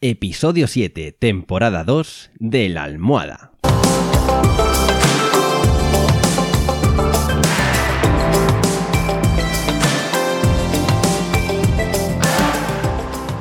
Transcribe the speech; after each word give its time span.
Episodio 0.00 0.68
7, 0.68 1.10
temporada 1.10 1.82
2 1.82 2.30
de 2.38 2.68
La 2.68 2.84
Almohada. 2.84 3.50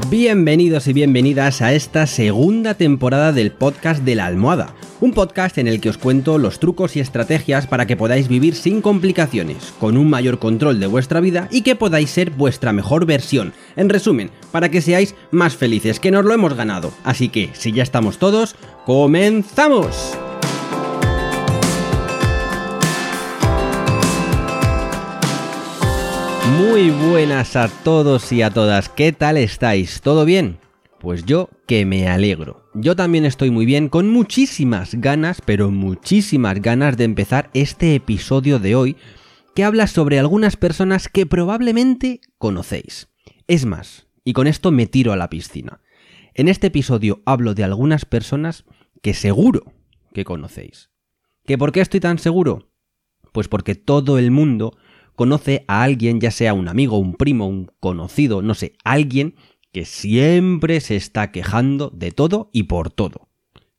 Bienvenidos 0.10 0.88
y 0.88 0.94
bienvenidas 0.94 1.62
a 1.62 1.74
esta 1.74 2.08
segunda 2.08 2.74
temporada 2.74 3.34
del 3.34 3.52
podcast 3.52 4.04
de 4.04 4.16
la 4.16 4.26
almohada, 4.26 4.74
un 5.00 5.14
podcast 5.14 5.58
en 5.58 5.68
el 5.68 5.80
que 5.80 5.90
os 5.90 5.98
cuento 5.98 6.38
los 6.38 6.60
trucos 6.60 6.96
y 6.96 7.00
estrategias 7.00 7.68
para 7.68 7.86
que 7.86 7.98
podáis 7.98 8.28
vivir 8.28 8.56
sin 8.56 8.82
complicaciones, 8.82 9.74
con 9.80 9.98
un 9.98 10.10
mayor 10.10 10.40
control 10.40 10.80
de 10.80 10.88
vuestra 10.88 11.20
vida 11.20 11.48
y 11.52 11.62
que 11.62 11.76
podáis 11.76 12.10
ser 12.10 12.32
vuestra 12.32 12.74
mejor 12.74 13.06
versión. 13.06 13.54
En 13.76 13.90
resumen, 13.90 14.32
para 14.52 14.70
que 14.70 14.82
seáis 14.82 15.16
más 15.32 15.56
felices, 15.56 16.00
que 16.00 16.12
nos 16.12 16.26
lo 16.26 16.34
hemos 16.34 16.56
ganado. 16.56 16.92
Así 17.04 17.30
que, 17.30 17.52
si 17.54 17.72
ya 17.72 17.84
estamos 17.84 18.18
todos, 18.18 18.56
¡comenzamos! 18.86 20.18
Muy 26.58 26.90
buenas 26.90 27.56
a 27.56 27.68
todos 27.68 28.32
y 28.32 28.42
a 28.42 28.50
todas, 28.50 28.90
¿qué 28.90 29.12
tal 29.12 29.38
estáis? 29.38 30.02
¿Todo 30.02 30.26
bien? 30.26 30.58
Pues 31.08 31.24
yo 31.24 31.50
que 31.68 31.86
me 31.86 32.10
alegro. 32.10 32.70
Yo 32.74 32.94
también 32.94 33.24
estoy 33.24 33.50
muy 33.50 33.66
bien, 33.66 33.88
con 33.88 34.10
muchísimas 34.10 34.94
ganas, 34.96 35.40
pero 35.40 35.72
muchísimas 35.72 36.62
ganas 36.62 36.98
de 36.98 37.06
empezar 37.06 37.50
este 37.54 37.96
episodio 37.96 38.60
de 38.60 38.76
hoy 38.76 38.98
que 39.56 39.64
habla 39.64 39.88
sobre 39.88 40.20
algunas 40.20 40.58
personas 40.58 41.08
que 41.08 41.26
probablemente 41.26 42.20
conocéis. 42.38 43.08
Es 43.48 43.66
más, 43.66 44.08
y 44.26 44.34
con 44.34 44.48
esto 44.48 44.70
me 44.72 44.86
tiro 44.86 45.14
a 45.14 45.16
la 45.16 45.30
piscina. 45.30 45.80
En 46.34 46.50
este 46.50 46.68
episodio 46.68 47.22
hablo 47.26 47.54
de 47.54 47.64
algunas 47.64 48.04
personas 48.04 48.66
que 49.02 49.14
seguro 49.14 49.64
que 50.14 50.26
conocéis. 50.26 50.90
¿Que 51.46 51.58
por 51.58 51.72
qué 51.72 51.80
estoy 51.80 52.02
tan 52.02 52.20
seguro? 52.20 52.74
Pues 53.32 53.48
porque 53.48 53.76
todo 53.76 54.18
el 54.18 54.30
mundo 54.30 54.76
conoce 55.16 55.64
a 55.70 55.84
alguien, 55.84 56.20
ya 56.20 56.32
sea 56.32 56.54
un 56.54 56.68
amigo, 56.68 56.98
un 56.98 57.14
primo, 57.14 57.48
un 57.48 57.72
conocido, 57.80 58.42
no 58.42 58.56
sé, 58.56 58.74
alguien 58.84 59.36
que 59.78 59.86
siempre 59.86 60.82
se 60.82 60.96
está 60.96 61.32
quejando 61.32 61.92
de 61.94 62.12
todo 62.12 62.50
y 62.52 62.64
por 62.64 62.90
todo. 62.90 63.30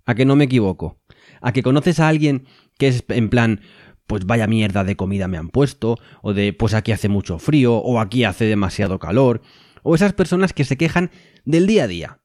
¿A 0.06 0.14
que 0.14 0.26
no 0.26 0.36
me 0.36 0.44
equivoco? 0.44 1.00
¿A 1.40 1.52
que 1.52 1.64
conoces 1.64 1.98
a 1.98 2.06
alguien 2.06 2.46
que 2.78 2.86
es 2.86 3.04
en 3.08 3.28
plan, 3.28 3.62
pues 4.06 4.24
vaya 4.24 4.46
mierda 4.46 4.84
de 4.84 4.94
comida 4.94 5.26
me 5.26 5.38
han 5.38 5.48
puesto, 5.48 5.98
o 6.22 6.34
de 6.34 6.52
pues 6.52 6.74
aquí 6.74 6.92
hace 6.92 7.08
mucho 7.08 7.40
frío, 7.40 7.78
o 7.78 7.98
aquí 7.98 8.22
hace 8.22 8.44
demasiado 8.44 9.00
calor, 9.00 9.42
o 9.82 9.96
esas 9.96 10.12
personas 10.12 10.52
que 10.52 10.64
se 10.64 10.76
quejan 10.76 11.10
del 11.44 11.66
día 11.66 11.82
a 11.82 11.88
día? 11.88 12.20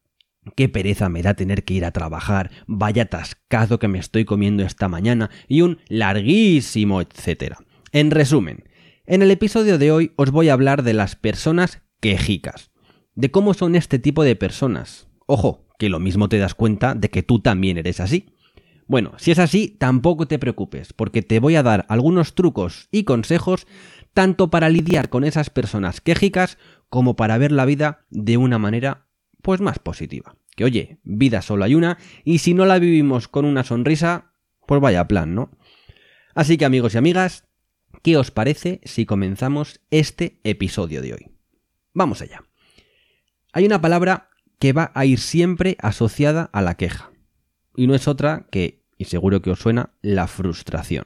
Qué 0.55 0.69
pereza 0.69 1.09
me 1.09 1.23
da 1.23 1.33
tener 1.33 1.63
que 1.63 1.73
ir 1.73 1.85
a 1.85 1.91
trabajar, 1.91 2.51
vaya 2.67 3.05
tascado 3.05 3.79
que 3.79 3.87
me 3.87 3.97
estoy 3.97 4.23
comiendo 4.23 4.61
esta 4.61 4.87
mañana, 4.87 5.31
y 5.47 5.61
un 5.61 5.79
larguísimo 5.87 7.01
etcétera. 7.01 7.57
En 7.91 8.11
resumen, 8.11 8.65
en 9.07 9.23
el 9.23 9.31
episodio 9.31 9.79
de 9.79 9.91
hoy 9.91 10.11
os 10.15 10.29
voy 10.29 10.49
a 10.49 10.53
hablar 10.53 10.83
de 10.83 10.93
las 10.93 11.15
personas 11.15 11.81
quejicas, 11.99 12.69
de 13.15 13.31
cómo 13.31 13.53
son 13.53 13.75
este 13.75 13.99
tipo 13.99 14.23
de 14.23 14.35
personas. 14.35 15.07
Ojo, 15.25 15.67
que 15.79 15.89
lo 15.89 15.99
mismo 15.99 16.29
te 16.29 16.37
das 16.37 16.55
cuenta 16.55 16.95
de 16.95 17.09
que 17.09 17.23
tú 17.23 17.39
también 17.39 17.77
eres 17.77 17.99
así. 17.99 18.29
Bueno, 18.87 19.13
si 19.17 19.31
es 19.31 19.39
así, 19.39 19.69
tampoco 19.79 20.27
te 20.27 20.39
preocupes, 20.39 20.93
porque 20.93 21.21
te 21.21 21.39
voy 21.39 21.55
a 21.55 21.63
dar 21.63 21.85
algunos 21.89 22.35
trucos 22.35 22.89
y 22.91 23.03
consejos 23.03 23.65
tanto 24.13 24.49
para 24.49 24.69
lidiar 24.69 25.09
con 25.09 25.23
esas 25.23 25.49
personas 25.49 26.01
quejicas 26.01 26.57
como 26.89 27.15
para 27.15 27.37
ver 27.37 27.51
la 27.51 27.65
vida 27.65 28.05
de 28.09 28.37
una 28.37 28.59
manera 28.59 29.07
pues 29.41 29.61
más 29.61 29.79
positiva. 29.79 30.35
Que 30.55 30.65
oye, 30.65 30.99
vida 31.03 31.41
solo 31.41 31.63
hay 31.63 31.75
una 31.75 31.97
y 32.23 32.39
si 32.39 32.53
no 32.53 32.65
la 32.65 32.77
vivimos 32.77 33.27
con 33.27 33.45
una 33.45 33.63
sonrisa, 33.63 34.33
pues 34.67 34.81
vaya 34.81 35.07
plan, 35.07 35.33
¿no? 35.33 35.49
Así 36.35 36.57
que 36.57 36.65
amigos 36.65 36.93
y 36.93 36.97
amigas, 36.97 37.47
¿Qué 38.03 38.17
os 38.17 38.31
parece 38.31 38.81
si 38.83 39.05
comenzamos 39.05 39.79
este 39.91 40.39
episodio 40.43 41.01
de 41.01 41.13
hoy? 41.13 41.31
Vamos 41.93 42.21
allá. 42.21 42.43
Hay 43.55 43.65
una 43.67 43.79
palabra 43.79 44.29
que 44.57 44.73
va 44.73 44.91
a 44.95 45.05
ir 45.05 45.19
siempre 45.19 45.77
asociada 45.79 46.49
a 46.53 46.63
la 46.63 46.75
queja. 46.75 47.11
Y 47.75 47.85
no 47.85 47.93
es 47.93 48.07
otra 48.07 48.47
que, 48.49 48.83
y 48.97 49.05
seguro 49.05 49.43
que 49.43 49.51
os 49.51 49.59
suena, 49.59 49.91
la 50.01 50.25
frustración. 50.25 51.05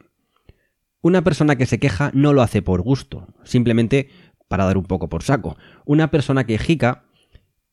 Una 1.01 1.23
persona 1.23 1.57
que 1.57 1.65
se 1.65 1.77
queja 1.77 2.09
no 2.13 2.31
lo 2.31 2.41
hace 2.41 2.61
por 2.61 2.81
gusto, 2.81 3.27
simplemente 3.43 4.09
para 4.47 4.63
dar 4.63 4.77
un 4.77 4.85
poco 4.85 5.09
por 5.09 5.23
saco. 5.23 5.57
Una 5.85 6.09
persona 6.09 6.45
quejica 6.45 7.03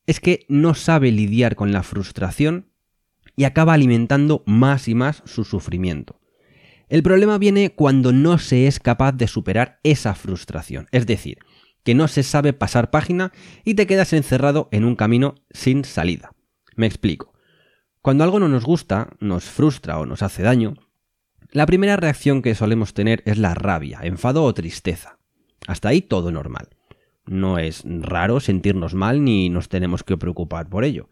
es 0.07 0.19
que 0.19 0.45
no 0.49 0.73
sabe 0.73 1.09
lidiar 1.11 1.55
con 1.55 1.71
la 1.71 1.81
frustración 1.81 2.67
y 3.37 3.45
acaba 3.45 3.73
alimentando 3.73 4.43
más 4.45 4.89
y 4.89 4.93
más 4.93 5.23
su 5.25 5.45
sufrimiento. 5.45 6.19
El 6.89 7.01
problema 7.01 7.37
viene 7.37 7.71
cuando 7.71 8.11
no 8.11 8.37
se 8.39 8.67
es 8.67 8.79
capaz 8.79 9.13
de 9.13 9.27
superar 9.27 9.79
esa 9.83 10.15
frustración, 10.15 10.87
es 10.91 11.07
decir, 11.07 11.39
que 11.85 11.95
no 11.95 12.09
se 12.09 12.23
sabe 12.23 12.51
pasar 12.51 12.89
página 12.89 13.31
y 13.63 13.75
te 13.75 13.87
quedas 13.87 14.11
encerrado 14.11 14.67
en 14.71 14.83
un 14.83 14.95
camino 14.95 15.35
sin 15.51 15.85
salida. 15.85 16.31
Me 16.75 16.87
explico. 16.87 17.33
Cuando 18.01 18.23
algo 18.23 18.39
no 18.39 18.49
nos 18.49 18.65
gusta, 18.65 19.09
nos 19.19 19.45
frustra 19.45 19.99
o 19.99 20.05
nos 20.05 20.23
hace 20.23 20.43
daño, 20.43 20.73
la 21.51 21.67
primera 21.67 21.95
reacción 21.95 22.41
que 22.41 22.55
solemos 22.55 22.93
tener 22.93 23.21
es 23.25 23.37
la 23.37 23.53
rabia, 23.53 23.99
enfado 24.01 24.43
o 24.43 24.53
tristeza. 24.53 25.19
Hasta 25.67 25.89
ahí 25.89 26.01
todo 26.01 26.31
normal. 26.31 26.69
No 27.25 27.59
es 27.59 27.83
raro 27.85 28.39
sentirnos 28.39 28.95
mal 28.95 29.23
ni 29.23 29.49
nos 29.49 29.69
tenemos 29.69 30.03
que 30.03 30.17
preocupar 30.17 30.67
por 30.67 30.83
ello. 30.83 31.09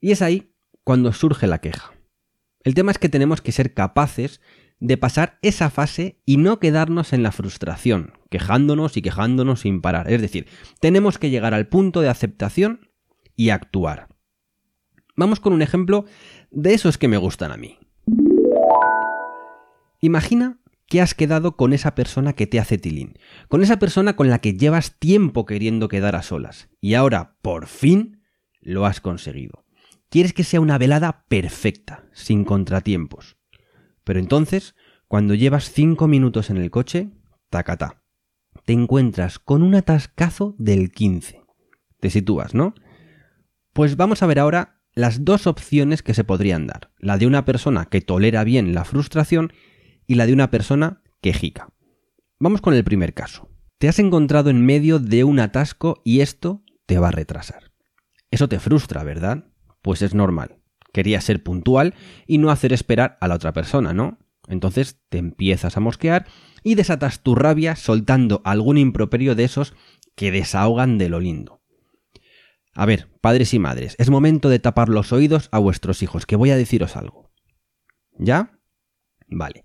Y 0.00 0.12
es 0.12 0.22
ahí 0.22 0.54
cuando 0.84 1.12
surge 1.12 1.46
la 1.48 1.60
queja. 1.60 1.92
El 2.62 2.74
tema 2.74 2.92
es 2.92 2.98
que 2.98 3.08
tenemos 3.08 3.42
que 3.42 3.52
ser 3.52 3.74
capaces 3.74 4.40
de 4.80 4.96
pasar 4.96 5.38
esa 5.42 5.70
fase 5.70 6.20
y 6.26 6.36
no 6.36 6.58
quedarnos 6.58 7.12
en 7.12 7.22
la 7.22 7.32
frustración, 7.32 8.12
quejándonos 8.30 8.96
y 8.96 9.02
quejándonos 9.02 9.60
sin 9.60 9.80
parar. 9.80 10.10
Es 10.10 10.20
decir, 10.20 10.46
tenemos 10.80 11.18
que 11.18 11.30
llegar 11.30 11.54
al 11.54 11.68
punto 11.68 12.00
de 12.00 12.08
aceptación 12.08 12.90
y 13.36 13.50
actuar. 13.50 14.08
Vamos 15.16 15.40
con 15.40 15.52
un 15.52 15.62
ejemplo 15.62 16.04
de 16.50 16.74
esos 16.74 16.98
que 16.98 17.08
me 17.08 17.16
gustan 17.16 17.52
a 17.52 17.56
mí. 17.56 17.78
Imagina 20.00 20.58
que 20.86 21.00
has 21.00 21.14
quedado 21.14 21.56
con 21.56 21.72
esa 21.72 21.94
persona 21.94 22.34
que 22.34 22.46
te 22.46 22.60
hace 22.60 22.78
tilín, 22.78 23.18
con 23.48 23.62
esa 23.62 23.78
persona 23.78 24.16
con 24.16 24.28
la 24.28 24.40
que 24.40 24.54
llevas 24.54 24.98
tiempo 24.98 25.46
queriendo 25.46 25.88
quedar 25.88 26.14
a 26.14 26.22
solas, 26.22 26.68
y 26.80 26.94
ahora, 26.94 27.36
por 27.42 27.66
fin, 27.66 28.22
lo 28.60 28.86
has 28.86 29.00
conseguido. 29.00 29.64
Quieres 30.10 30.32
que 30.32 30.44
sea 30.44 30.60
una 30.60 30.78
velada 30.78 31.24
perfecta, 31.28 32.04
sin 32.12 32.44
contratiempos. 32.44 33.36
Pero 34.04 34.20
entonces, 34.20 34.74
cuando 35.08 35.34
llevas 35.34 35.70
cinco 35.70 36.06
minutos 36.08 36.50
en 36.50 36.58
el 36.58 36.70
coche, 36.70 37.10
tacata, 37.50 38.02
te 38.64 38.72
encuentras 38.72 39.38
con 39.38 39.62
un 39.62 39.74
atascazo 39.74 40.54
del 40.58 40.92
15. 40.92 41.42
Te 42.00 42.10
sitúas, 42.10 42.54
¿no? 42.54 42.74
Pues 43.72 43.96
vamos 43.96 44.22
a 44.22 44.26
ver 44.26 44.38
ahora 44.38 44.80
las 44.94 45.24
dos 45.24 45.46
opciones 45.46 46.02
que 46.02 46.14
se 46.14 46.24
podrían 46.24 46.66
dar. 46.66 46.92
La 46.98 47.18
de 47.18 47.26
una 47.26 47.44
persona 47.44 47.86
que 47.86 48.00
tolera 48.00 48.44
bien 48.44 48.74
la 48.74 48.84
frustración 48.84 49.52
y 50.06 50.14
la 50.14 50.26
de 50.26 50.32
una 50.32 50.50
persona 50.50 51.02
quejica. 51.20 51.68
Vamos 52.38 52.60
con 52.60 52.74
el 52.74 52.84
primer 52.84 53.14
caso. 53.14 53.48
Te 53.78 53.88
has 53.88 53.98
encontrado 53.98 54.50
en 54.50 54.64
medio 54.64 54.98
de 54.98 55.24
un 55.24 55.40
atasco 55.40 56.00
y 56.04 56.20
esto 56.20 56.62
te 56.86 56.98
va 56.98 57.08
a 57.08 57.12
retrasar. 57.12 57.72
Eso 58.30 58.48
te 58.48 58.60
frustra, 58.60 59.02
¿verdad? 59.02 59.46
Pues 59.82 60.02
es 60.02 60.14
normal. 60.14 60.58
Querías 60.94 61.24
ser 61.24 61.42
puntual 61.42 61.92
y 62.24 62.38
no 62.38 62.50
hacer 62.50 62.72
esperar 62.72 63.18
a 63.20 63.26
la 63.26 63.34
otra 63.34 63.52
persona, 63.52 63.92
¿no? 63.92 64.16
Entonces 64.46 65.00
te 65.08 65.18
empiezas 65.18 65.76
a 65.76 65.80
mosquear 65.80 66.26
y 66.62 66.76
desatas 66.76 67.20
tu 67.20 67.34
rabia 67.34 67.74
soltando 67.74 68.40
algún 68.44 68.78
improperio 68.78 69.34
de 69.34 69.42
esos 69.42 69.74
que 70.14 70.30
desahogan 70.30 70.96
de 70.96 71.08
lo 71.08 71.18
lindo. 71.18 71.62
A 72.74 72.86
ver, 72.86 73.08
padres 73.20 73.52
y 73.54 73.58
madres, 73.58 73.96
es 73.98 74.08
momento 74.08 74.48
de 74.48 74.60
tapar 74.60 74.88
los 74.88 75.12
oídos 75.12 75.48
a 75.50 75.58
vuestros 75.58 76.02
hijos, 76.04 76.26
que 76.26 76.36
voy 76.36 76.50
a 76.50 76.56
deciros 76.56 76.96
algo. 76.96 77.32
¿Ya? 78.16 78.60
Vale. 79.26 79.64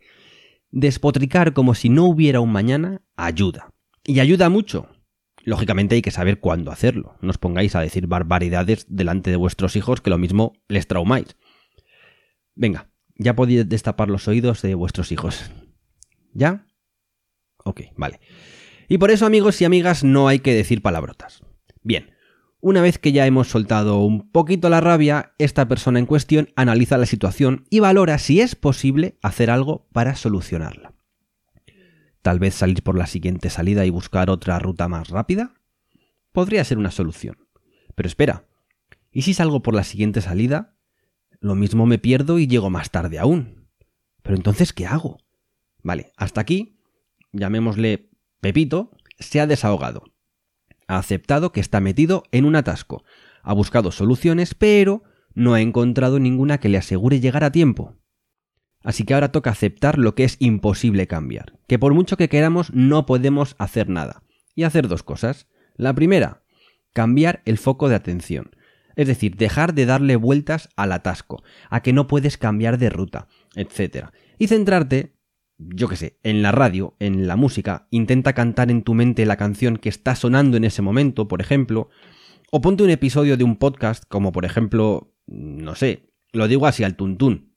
Despotricar 0.71 1.53
como 1.53 1.75
si 1.75 1.89
no 1.89 2.06
hubiera 2.06 2.39
un 2.39 2.51
mañana 2.51 3.03
ayuda. 3.15 3.71
Y 4.03 4.19
ayuda 4.19 4.50
mucho. 4.50 4.89
Lógicamente 5.50 5.96
hay 5.96 6.04
que 6.04 6.12
saber 6.12 6.40
cuándo 6.40 6.72
hacerlo. 6.72 7.18
No 7.22 7.31
os 7.31 7.40
pongáis 7.40 7.75
a 7.75 7.81
decir 7.81 8.06
barbaridades 8.06 8.86
delante 8.88 9.31
de 9.31 9.36
vuestros 9.36 9.75
hijos 9.75 10.00
que 10.00 10.12
lo 10.12 10.19
mismo 10.19 10.54
les 10.68 10.86
traumáis. 10.86 11.38
Venga, 12.54 12.92
ya 13.16 13.36
podéis 13.36 13.68
destapar 13.68 14.10
los 14.10 14.28
oídos 14.28 14.62
de 14.62 14.75
vuestros 14.75 15.12
hijos. 15.12 15.50
¿Ya? 16.36 16.68
Ok, 17.63 17.81
vale. 17.98 18.19
Y 18.88 19.00
por 19.00 19.10
eso, 19.10 19.25
amigos 19.25 19.60
y 19.60 19.66
amigas, 19.66 20.04
no 20.04 20.28
hay 20.28 20.38
que 20.38 20.54
decir 20.54 20.84
palabrotas. 20.84 21.42
Bien, 21.81 22.12
una 22.60 22.84
vez 22.84 23.00
que 23.00 23.12
ya 23.12 23.25
hemos 23.25 23.48
soltado 23.48 24.01
un 24.01 24.30
poquito 24.31 24.69
la 24.69 24.81
rabia, 24.81 25.34
esta 25.40 25.68
persona 25.68 25.98
en 25.98 26.06
cuestión 26.06 26.50
analiza 26.57 27.00
la 27.00 27.07
situación 27.07 27.66
y 27.72 27.80
valora 27.80 28.19
si 28.19 28.40
es 28.40 28.54
posible 28.54 29.18
hacer 29.24 29.50
algo 29.50 29.88
para 29.94 30.16
solucionarla. 30.16 30.94
Tal 32.21 32.39
vez 32.39 32.56
salir 32.56 32.83
por 32.83 32.98
la 32.98 33.07
siguiente 33.07 33.50
salida 33.50 33.86
y 33.86 33.89
buscar 33.89 34.30
otra 34.30 34.60
ruta 34.60 34.88
más 34.88 35.10
rápida. 35.10 35.54
Podría 36.31 36.63
ser 36.63 36.77
una 36.77 36.92
solución. 36.92 37.38
Pero 37.95 38.07
espera, 38.07 38.45
¿Y 39.12 39.24
si 39.24 39.33
salgo 39.33 39.62
por 39.62 39.74
la 39.74 39.83
siguiente 39.83 40.21
salida? 40.21 40.75
Lo 41.39 41.56
mismo 41.56 41.86
me 41.86 41.98
pierdo 41.98 42.39
y 42.39 42.48
llego 42.48 42.69
más 42.69 42.92
tarde 42.92 43.18
aún. 43.18 43.68
Pero 44.21 44.36
entonces, 44.36 44.74
¿qué 44.74 44.86
hago? 44.86 45.18
Vale, 45.81 46.12
hasta 46.18 46.42
aquí, 46.42 46.80
llamémosle 47.31 48.10
Pepito, 48.42 48.92
se 49.18 49.39
ha 49.39 49.48
desahogado. 49.48 50.04
Ha 50.88 50.98
aceptado 50.98 51.51
que 51.51 51.60
está 51.60 51.80
metido 51.80 52.24
en 52.31 52.45
un 52.45 52.56
atasco. 52.56 53.04
Ha 53.42 53.54
buscado 53.54 53.92
soluciones, 53.92 54.54
pero 54.54 55.04
no 55.33 55.54
ha 55.54 55.62
encontrado 55.62 56.19
ninguna 56.19 56.60
que 56.60 56.69
le 56.69 56.77
asegure 56.77 57.19
llegar 57.19 57.44
a 57.44 57.51
tiempo. 57.51 57.95
Así 58.83 59.03
que 59.03 59.13
ahora 59.13 59.31
toca 59.31 59.49
aceptar 59.49 59.97
lo 59.97 60.15
que 60.15 60.23
es 60.23 60.37
imposible 60.39 61.07
cambiar, 61.07 61.59
que 61.67 61.79
por 61.79 61.93
mucho 61.93 62.17
que 62.17 62.29
queramos 62.29 62.73
no 62.73 63.05
podemos 63.05 63.55
hacer 63.59 63.89
nada. 63.89 64.23
Y 64.55 64.63
hacer 64.63 64.87
dos 64.87 65.03
cosas. 65.03 65.47
La 65.75 65.93
primera, 65.93 66.43
cambiar 66.93 67.41
el 67.45 67.57
foco 67.57 67.89
de 67.89 67.95
atención. 67.95 68.51
Es 68.95 69.07
decir, 69.07 69.35
dejar 69.35 69.73
de 69.73 69.85
darle 69.85 70.15
vueltas 70.15 70.69
al 70.75 70.91
atasco, 70.91 71.43
a 71.69 71.81
que 71.81 71.93
no 71.93 72.07
puedes 72.07 72.37
cambiar 72.37 72.77
de 72.77 72.89
ruta, 72.89 73.27
etc. 73.55 74.07
Y 74.37 74.47
centrarte, 74.47 75.15
yo 75.57 75.87
qué 75.87 75.95
sé, 75.95 76.19
en 76.23 76.41
la 76.41 76.51
radio, 76.51 76.95
en 76.99 77.27
la 77.27 77.37
música, 77.37 77.87
intenta 77.91 78.33
cantar 78.33 78.71
en 78.71 78.83
tu 78.83 78.93
mente 78.93 79.25
la 79.25 79.37
canción 79.37 79.77
que 79.77 79.89
está 79.89 80.15
sonando 80.15 80.57
en 80.57 80.65
ese 80.65 80.81
momento, 80.81 81.27
por 81.27 81.39
ejemplo, 81.39 81.89
o 82.51 82.61
ponte 82.61 82.83
un 82.83 82.89
episodio 82.89 83.37
de 83.37 83.43
un 83.43 83.55
podcast, 83.55 84.03
como 84.07 84.31
por 84.31 84.43
ejemplo, 84.43 85.13
no 85.27 85.75
sé, 85.75 86.09
lo 86.33 86.47
digo 86.47 86.65
así 86.67 86.83
al 86.83 86.95
tuntún, 86.95 87.49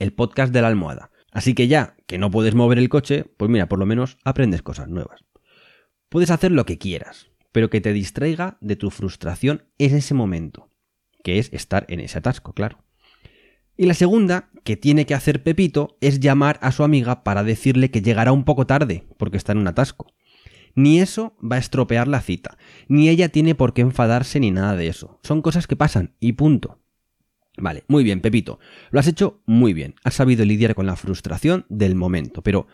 el 0.00 0.12
podcast 0.12 0.52
de 0.52 0.62
la 0.62 0.68
almohada. 0.68 1.12
Así 1.30 1.54
que 1.54 1.68
ya 1.68 1.94
que 2.06 2.18
no 2.18 2.30
puedes 2.32 2.56
mover 2.56 2.78
el 2.78 2.88
coche, 2.88 3.24
pues 3.36 3.48
mira, 3.48 3.68
por 3.68 3.78
lo 3.78 3.86
menos 3.86 4.18
aprendes 4.24 4.62
cosas 4.62 4.88
nuevas. 4.88 5.24
Puedes 6.08 6.30
hacer 6.30 6.50
lo 6.50 6.66
que 6.66 6.78
quieras, 6.78 7.30
pero 7.52 7.70
que 7.70 7.80
te 7.80 7.92
distraiga 7.92 8.58
de 8.60 8.74
tu 8.74 8.90
frustración 8.90 9.62
en 9.78 9.96
ese 9.96 10.14
momento, 10.14 10.68
que 11.22 11.38
es 11.38 11.52
estar 11.52 11.86
en 11.88 12.00
ese 12.00 12.18
atasco, 12.18 12.52
claro. 12.52 12.82
Y 13.76 13.86
la 13.86 13.94
segunda 13.94 14.50
que 14.64 14.76
tiene 14.76 15.06
que 15.06 15.14
hacer 15.14 15.42
Pepito 15.42 15.96
es 16.00 16.20
llamar 16.20 16.58
a 16.62 16.72
su 16.72 16.82
amiga 16.82 17.22
para 17.22 17.44
decirle 17.44 17.90
que 17.90 18.02
llegará 18.02 18.32
un 18.32 18.44
poco 18.44 18.66
tarde, 18.66 19.04
porque 19.16 19.36
está 19.36 19.52
en 19.52 19.58
un 19.58 19.68
atasco. 19.68 20.12
Ni 20.74 21.00
eso 21.00 21.36
va 21.40 21.56
a 21.56 21.60
estropear 21.60 22.06
la 22.08 22.20
cita, 22.20 22.58
ni 22.88 23.08
ella 23.08 23.28
tiene 23.28 23.54
por 23.54 23.72
qué 23.72 23.82
enfadarse 23.82 24.40
ni 24.40 24.50
nada 24.50 24.76
de 24.76 24.88
eso. 24.88 25.18
Son 25.22 25.42
cosas 25.42 25.66
que 25.66 25.76
pasan 25.76 26.14
y 26.20 26.32
punto. 26.32 26.80
Vale, 27.56 27.84
muy 27.88 28.04
bien, 28.04 28.20
Pepito. 28.20 28.58
Lo 28.90 29.00
has 29.00 29.06
hecho 29.06 29.42
muy 29.46 29.72
bien. 29.74 29.94
Has 30.04 30.14
sabido 30.14 30.44
lidiar 30.44 30.74
con 30.74 30.86
la 30.86 30.96
frustración 30.96 31.66
del 31.68 31.94
momento. 31.94 32.42
Pero, 32.42 32.66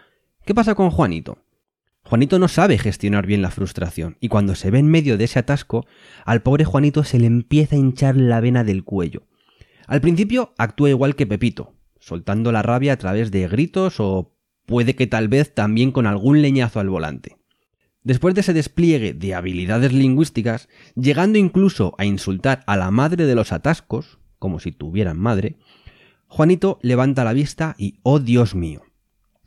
¿qué 0.44 0.54
pasa 0.54 0.74
con 0.74 0.90
Juanito? 0.90 1.38
Juanito 2.06 2.38
no 2.38 2.46
sabe 2.46 2.78
gestionar 2.78 3.26
bien 3.26 3.42
la 3.42 3.50
frustración 3.50 4.16
y 4.20 4.28
cuando 4.28 4.54
se 4.54 4.70
ve 4.70 4.78
en 4.78 4.86
medio 4.86 5.18
de 5.18 5.24
ese 5.24 5.40
atasco, 5.40 5.86
al 6.24 6.40
pobre 6.40 6.64
Juanito 6.64 7.02
se 7.02 7.18
le 7.18 7.26
empieza 7.26 7.74
a 7.74 7.80
hinchar 7.80 8.16
la 8.16 8.40
vena 8.40 8.62
del 8.62 8.84
cuello. 8.84 9.26
Al 9.88 10.00
principio 10.00 10.54
actúa 10.56 10.90
igual 10.90 11.16
que 11.16 11.26
Pepito, 11.26 11.74
soltando 11.98 12.52
la 12.52 12.62
rabia 12.62 12.92
a 12.92 12.96
través 12.96 13.32
de 13.32 13.48
gritos 13.48 13.98
o 13.98 14.36
puede 14.66 14.94
que 14.94 15.08
tal 15.08 15.26
vez 15.26 15.52
también 15.52 15.90
con 15.90 16.06
algún 16.06 16.42
leñazo 16.42 16.78
al 16.78 16.88
volante. 16.88 17.38
Después 18.04 18.36
de 18.36 18.42
ese 18.42 18.52
despliegue 18.52 19.12
de 19.12 19.34
habilidades 19.34 19.92
lingüísticas, 19.92 20.68
llegando 20.94 21.38
incluso 21.38 21.96
a 21.98 22.04
insultar 22.04 22.62
a 22.68 22.76
la 22.76 22.92
madre 22.92 23.26
de 23.26 23.34
los 23.34 23.50
atascos, 23.50 24.20
como 24.38 24.60
si 24.60 24.72
tuvieran 24.72 25.18
madre, 25.18 25.56
Juanito 26.28 26.78
levanta 26.82 27.24
la 27.24 27.32
vista 27.32 27.74
y, 27.78 27.98
oh 28.02 28.18
Dios 28.18 28.54
mío, 28.54 28.82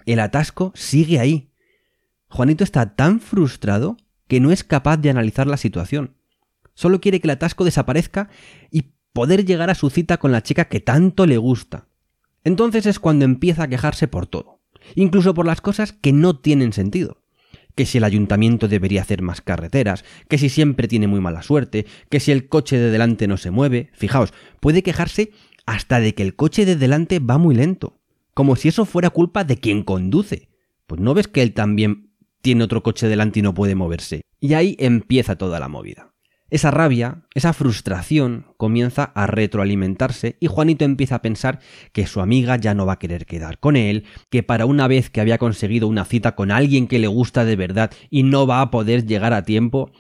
el 0.05 0.19
atasco 0.19 0.71
sigue 0.75 1.19
ahí, 1.19 1.49
Juanito 2.29 2.63
está 2.63 2.95
tan 2.95 3.19
frustrado 3.19 3.97
que 4.27 4.39
no 4.39 4.51
es 4.51 4.63
capaz 4.63 4.97
de 4.97 5.09
analizar 5.09 5.47
la 5.47 5.57
situación. 5.57 6.15
Solo 6.75 7.01
quiere 7.01 7.19
que 7.19 7.27
el 7.27 7.31
atasco 7.31 7.65
desaparezca 7.65 8.29
y 8.71 8.93
poder 9.11 9.45
llegar 9.45 9.69
a 9.69 9.75
su 9.75 9.89
cita 9.89 10.17
con 10.17 10.31
la 10.31 10.43
chica 10.43 10.65
que 10.65 10.79
tanto 10.79 11.25
le 11.25 11.37
gusta. 11.37 11.87
Entonces 12.43 12.85
es 12.85 12.99
cuando 12.99 13.25
empieza 13.25 13.63
a 13.63 13.67
quejarse 13.67 14.07
por 14.07 14.27
todo, 14.27 14.61
incluso 14.95 15.33
por 15.33 15.45
las 15.45 15.61
cosas 15.61 15.91
que 15.91 16.13
no 16.13 16.39
tienen 16.39 16.71
sentido. 16.71 17.18
Que 17.75 17.85
si 17.85 17.97
el 17.97 18.03
ayuntamiento 18.03 18.67
debería 18.67 19.01
hacer 19.01 19.21
más 19.21 19.41
carreteras, 19.41 20.03
que 20.27 20.37
si 20.37 20.49
siempre 20.49 20.87
tiene 20.87 21.07
muy 21.07 21.21
mala 21.21 21.41
suerte, 21.41 21.85
que 22.09 22.19
si 22.19 22.31
el 22.31 22.49
coche 22.49 22.77
de 22.77 22.91
delante 22.91 23.27
no 23.27 23.37
se 23.37 23.51
mueve. 23.51 23.89
Fijaos, 23.93 24.33
puede 24.59 24.83
quejarse 24.83 25.31
hasta 25.65 25.99
de 25.99 26.13
que 26.13 26.23
el 26.23 26.35
coche 26.35 26.65
de 26.65 26.75
delante 26.75 27.19
va 27.19 27.37
muy 27.37 27.55
lento, 27.55 27.99
como 28.33 28.55
si 28.55 28.69
eso 28.69 28.85
fuera 28.85 29.11
culpa 29.11 29.43
de 29.43 29.57
quien 29.57 29.83
conduce. 29.83 30.49
Pues 30.87 30.99
no 30.99 31.13
ves 31.13 31.27
que 31.27 31.41
él 31.41 31.53
también 31.53 32.09
tiene 32.41 32.63
otro 32.63 32.83
coche 32.83 33.07
delante 33.07 33.39
y 33.39 33.43
no 33.43 33.53
puede 33.53 33.75
moverse. 33.75 34.21
Y 34.39 34.53
ahí 34.53 34.75
empieza 34.79 35.37
toda 35.37 35.59
la 35.59 35.67
movida. 35.67 36.08
Esa 36.49 36.71
rabia, 36.71 37.21
esa 37.35 37.53
frustración 37.53 38.47
comienza 38.57 39.03
a 39.03 39.27
retroalimentarse 39.27 40.37
y 40.39 40.47
Juanito 40.47 40.83
empieza 40.83 41.15
a 41.15 41.21
pensar 41.21 41.59
que 41.91 42.07
su 42.07 42.21
amiga 42.21 42.55
ya 42.55 42.73
no 42.73 42.87
va 42.87 42.93
a 42.93 42.99
querer 42.99 43.27
quedar 43.27 43.59
con 43.59 43.75
él, 43.75 44.05
que 44.31 44.41
para 44.41 44.65
una 44.65 44.87
vez 44.87 45.11
que 45.11 45.21
había 45.21 45.37
conseguido 45.37 45.87
una 45.87 46.05
cita 46.05 46.35
con 46.35 46.49
alguien 46.51 46.87
que 46.87 46.97
le 46.97 47.07
gusta 47.07 47.45
de 47.45 47.55
verdad 47.55 47.91
y 48.09 48.23
no 48.23 48.47
va 48.47 48.61
a 48.61 48.71
poder 48.71 49.05
llegar 49.05 49.33
a 49.33 49.43
tiempo, 49.43 49.91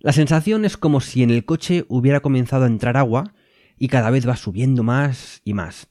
la 0.00 0.12
sensación 0.12 0.64
es 0.64 0.76
como 0.76 1.00
si 1.00 1.22
en 1.22 1.30
el 1.30 1.44
coche 1.44 1.84
hubiera 1.88 2.20
comenzado 2.20 2.64
a 2.64 2.68
entrar 2.68 2.96
agua 2.96 3.32
y 3.78 3.88
cada 3.88 4.10
vez 4.10 4.28
va 4.28 4.36
subiendo 4.36 4.82
más 4.82 5.40
y 5.44 5.54
más. 5.54 5.88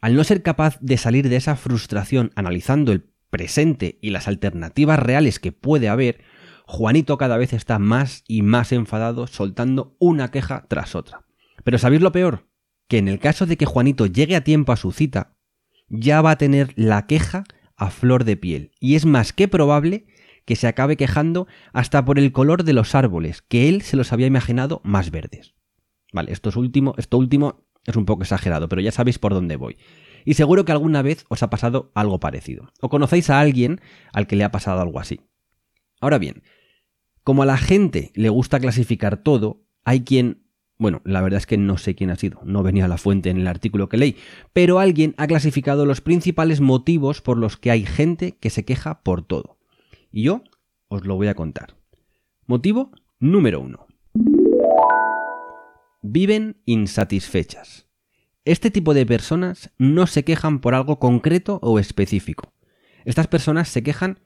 Al 0.00 0.14
no 0.14 0.22
ser 0.22 0.42
capaz 0.42 0.78
de 0.80 0.98
salir 0.98 1.28
de 1.28 1.36
esa 1.36 1.56
frustración 1.56 2.30
analizando 2.36 2.92
el 2.92 3.06
presente 3.30 3.98
y 4.00 4.10
las 4.10 4.28
alternativas 4.28 4.98
reales 4.98 5.40
que 5.40 5.52
puede 5.52 5.88
haber, 5.88 6.20
Juanito 6.66 7.16
cada 7.16 7.36
vez 7.36 7.52
está 7.52 7.78
más 7.78 8.24
y 8.26 8.42
más 8.42 8.72
enfadado 8.72 9.28
soltando 9.28 9.96
una 10.00 10.30
queja 10.32 10.66
tras 10.68 10.96
otra. 10.96 11.24
Pero 11.64 11.78
¿sabéis 11.78 12.02
lo 12.02 12.12
peor? 12.12 12.48
Que 12.88 12.98
en 12.98 13.08
el 13.08 13.20
caso 13.20 13.46
de 13.46 13.56
que 13.56 13.66
Juanito 13.66 14.06
llegue 14.06 14.36
a 14.36 14.44
tiempo 14.44 14.72
a 14.72 14.76
su 14.76 14.90
cita, 14.90 15.36
ya 15.88 16.20
va 16.22 16.32
a 16.32 16.38
tener 16.38 16.72
la 16.74 17.06
queja 17.06 17.44
a 17.76 17.90
flor 17.90 18.24
de 18.24 18.36
piel. 18.36 18.72
Y 18.80 18.96
es 18.96 19.06
más 19.06 19.32
que 19.32 19.46
probable 19.46 20.06
que 20.44 20.56
se 20.56 20.66
acabe 20.66 20.96
quejando 20.96 21.46
hasta 21.72 22.04
por 22.04 22.18
el 22.18 22.32
color 22.32 22.64
de 22.64 22.72
los 22.72 22.94
árboles, 22.94 23.42
que 23.42 23.68
él 23.68 23.82
se 23.82 23.96
los 23.96 24.12
había 24.12 24.26
imaginado 24.26 24.80
más 24.84 25.10
verdes. 25.10 25.54
Vale, 26.12 26.32
esto, 26.32 26.48
es 26.48 26.56
último, 26.56 26.94
esto 26.98 27.16
último 27.16 27.64
es 27.84 27.94
un 27.94 28.06
poco 28.06 28.24
exagerado, 28.24 28.68
pero 28.68 28.82
ya 28.82 28.90
sabéis 28.90 29.18
por 29.18 29.34
dónde 29.34 29.56
voy. 29.56 29.76
Y 30.24 30.34
seguro 30.34 30.64
que 30.64 30.72
alguna 30.72 31.02
vez 31.02 31.24
os 31.28 31.44
ha 31.44 31.50
pasado 31.50 31.92
algo 31.94 32.18
parecido. 32.18 32.72
O 32.80 32.88
conocéis 32.88 33.30
a 33.30 33.38
alguien 33.38 33.80
al 34.12 34.26
que 34.26 34.34
le 34.34 34.42
ha 34.42 34.50
pasado 34.50 34.80
algo 34.80 34.98
así. 34.98 35.20
Ahora 36.00 36.18
bien, 36.18 36.42
como 37.26 37.42
a 37.42 37.46
la 37.46 37.56
gente 37.56 38.12
le 38.14 38.28
gusta 38.28 38.60
clasificar 38.60 39.16
todo, 39.16 39.64
hay 39.84 40.02
quien... 40.02 40.44
Bueno, 40.78 41.02
la 41.04 41.20
verdad 41.22 41.38
es 41.38 41.46
que 41.46 41.56
no 41.56 41.76
sé 41.76 41.96
quién 41.96 42.10
ha 42.10 42.16
sido, 42.16 42.38
no 42.44 42.62
venía 42.62 42.86
la 42.86 42.98
fuente 42.98 43.30
en 43.30 43.38
el 43.38 43.48
artículo 43.48 43.88
que 43.88 43.96
leí, 43.96 44.14
pero 44.52 44.78
alguien 44.78 45.12
ha 45.16 45.26
clasificado 45.26 45.86
los 45.86 46.00
principales 46.00 46.60
motivos 46.60 47.22
por 47.22 47.36
los 47.36 47.56
que 47.56 47.72
hay 47.72 47.84
gente 47.84 48.38
que 48.38 48.48
se 48.48 48.64
queja 48.64 49.02
por 49.02 49.26
todo. 49.26 49.58
Y 50.12 50.22
yo 50.22 50.44
os 50.86 51.04
lo 51.04 51.16
voy 51.16 51.26
a 51.26 51.34
contar. 51.34 51.76
Motivo 52.46 52.92
número 53.18 53.58
uno. 53.58 53.88
Viven 56.02 56.62
insatisfechas. 56.64 57.88
Este 58.44 58.70
tipo 58.70 58.94
de 58.94 59.04
personas 59.04 59.72
no 59.78 60.06
se 60.06 60.22
quejan 60.22 60.60
por 60.60 60.76
algo 60.76 61.00
concreto 61.00 61.58
o 61.60 61.80
específico. 61.80 62.52
Estas 63.04 63.26
personas 63.26 63.68
se 63.68 63.82
quejan 63.82 64.20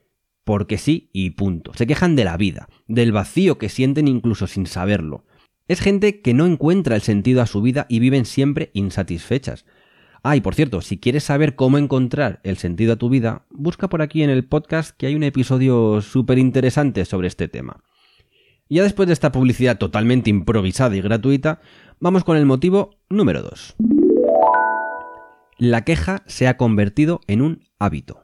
porque 0.50 0.78
sí 0.78 1.10
y 1.12 1.30
punto. 1.30 1.70
Se 1.76 1.86
quejan 1.86 2.16
de 2.16 2.24
la 2.24 2.36
vida, 2.36 2.68
del 2.88 3.12
vacío 3.12 3.56
que 3.56 3.68
sienten 3.68 4.08
incluso 4.08 4.48
sin 4.48 4.66
saberlo. 4.66 5.24
Es 5.68 5.80
gente 5.80 6.22
que 6.22 6.34
no 6.34 6.44
encuentra 6.44 6.96
el 6.96 7.02
sentido 7.02 7.40
a 7.40 7.46
su 7.46 7.62
vida 7.62 7.86
y 7.88 8.00
viven 8.00 8.24
siempre 8.24 8.72
insatisfechas. 8.74 9.64
Ah, 10.24 10.34
y 10.34 10.40
por 10.40 10.56
cierto, 10.56 10.80
si 10.80 10.98
quieres 10.98 11.22
saber 11.22 11.54
cómo 11.54 11.78
encontrar 11.78 12.40
el 12.42 12.56
sentido 12.56 12.94
a 12.94 12.96
tu 12.96 13.08
vida, 13.08 13.46
busca 13.48 13.88
por 13.88 14.02
aquí 14.02 14.24
en 14.24 14.30
el 14.30 14.44
podcast 14.44 14.90
que 14.96 15.06
hay 15.06 15.14
un 15.14 15.22
episodio 15.22 16.00
súper 16.00 16.40
interesante 16.40 17.04
sobre 17.04 17.28
este 17.28 17.46
tema. 17.46 17.84
Ya 18.68 18.82
después 18.82 19.06
de 19.06 19.12
esta 19.12 19.30
publicidad 19.30 19.78
totalmente 19.78 20.30
improvisada 20.30 20.96
y 20.96 21.00
gratuita, 21.00 21.60
vamos 22.00 22.24
con 22.24 22.36
el 22.36 22.44
motivo 22.44 22.98
número 23.08 23.40
2 23.44 23.76
la 25.60 25.84
queja 25.84 26.22
se 26.26 26.48
ha 26.48 26.56
convertido 26.56 27.20
en 27.26 27.42
un 27.42 27.68
hábito. 27.78 28.22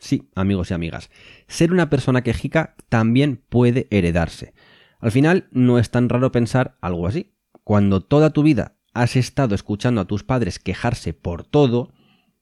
Sí, 0.00 0.30
amigos 0.34 0.70
y 0.70 0.74
amigas, 0.74 1.10
ser 1.46 1.72
una 1.72 1.90
persona 1.90 2.22
quejica 2.22 2.74
también 2.88 3.42
puede 3.48 3.86
heredarse. 3.90 4.54
Al 4.98 5.12
final, 5.12 5.48
no 5.52 5.78
es 5.78 5.90
tan 5.90 6.08
raro 6.08 6.32
pensar 6.32 6.76
algo 6.80 7.06
así. 7.06 7.34
Cuando 7.64 8.00
toda 8.00 8.30
tu 8.30 8.42
vida 8.42 8.76
has 8.94 9.14
estado 9.16 9.54
escuchando 9.54 10.00
a 10.00 10.06
tus 10.06 10.24
padres 10.24 10.58
quejarse 10.58 11.12
por 11.12 11.44
todo, 11.44 11.92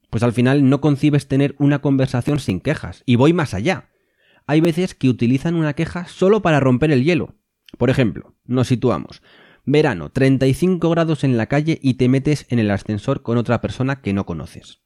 pues 0.08 0.22
al 0.22 0.32
final 0.32 0.68
no 0.68 0.80
concibes 0.80 1.26
tener 1.26 1.56
una 1.58 1.80
conversación 1.80 2.38
sin 2.38 2.60
quejas. 2.60 3.02
Y 3.06 3.16
voy 3.16 3.32
más 3.32 3.54
allá. 3.54 3.90
Hay 4.46 4.60
veces 4.60 4.94
que 4.94 5.08
utilizan 5.08 5.56
una 5.56 5.74
queja 5.74 6.06
solo 6.06 6.40
para 6.40 6.60
romper 6.60 6.92
el 6.92 7.04
hielo. 7.04 7.34
Por 7.76 7.90
ejemplo, 7.90 8.34
nos 8.44 8.68
situamos. 8.68 9.20
Verano, 9.64 10.10
35 10.10 10.88
grados 10.88 11.24
en 11.24 11.36
la 11.36 11.46
calle 11.46 11.78
y 11.82 11.94
te 11.94 12.08
metes 12.08 12.46
en 12.48 12.58
el 12.58 12.70
ascensor 12.70 13.22
con 13.22 13.36
otra 13.36 13.60
persona 13.60 14.00
que 14.00 14.14
no 14.14 14.24
conoces. 14.24 14.80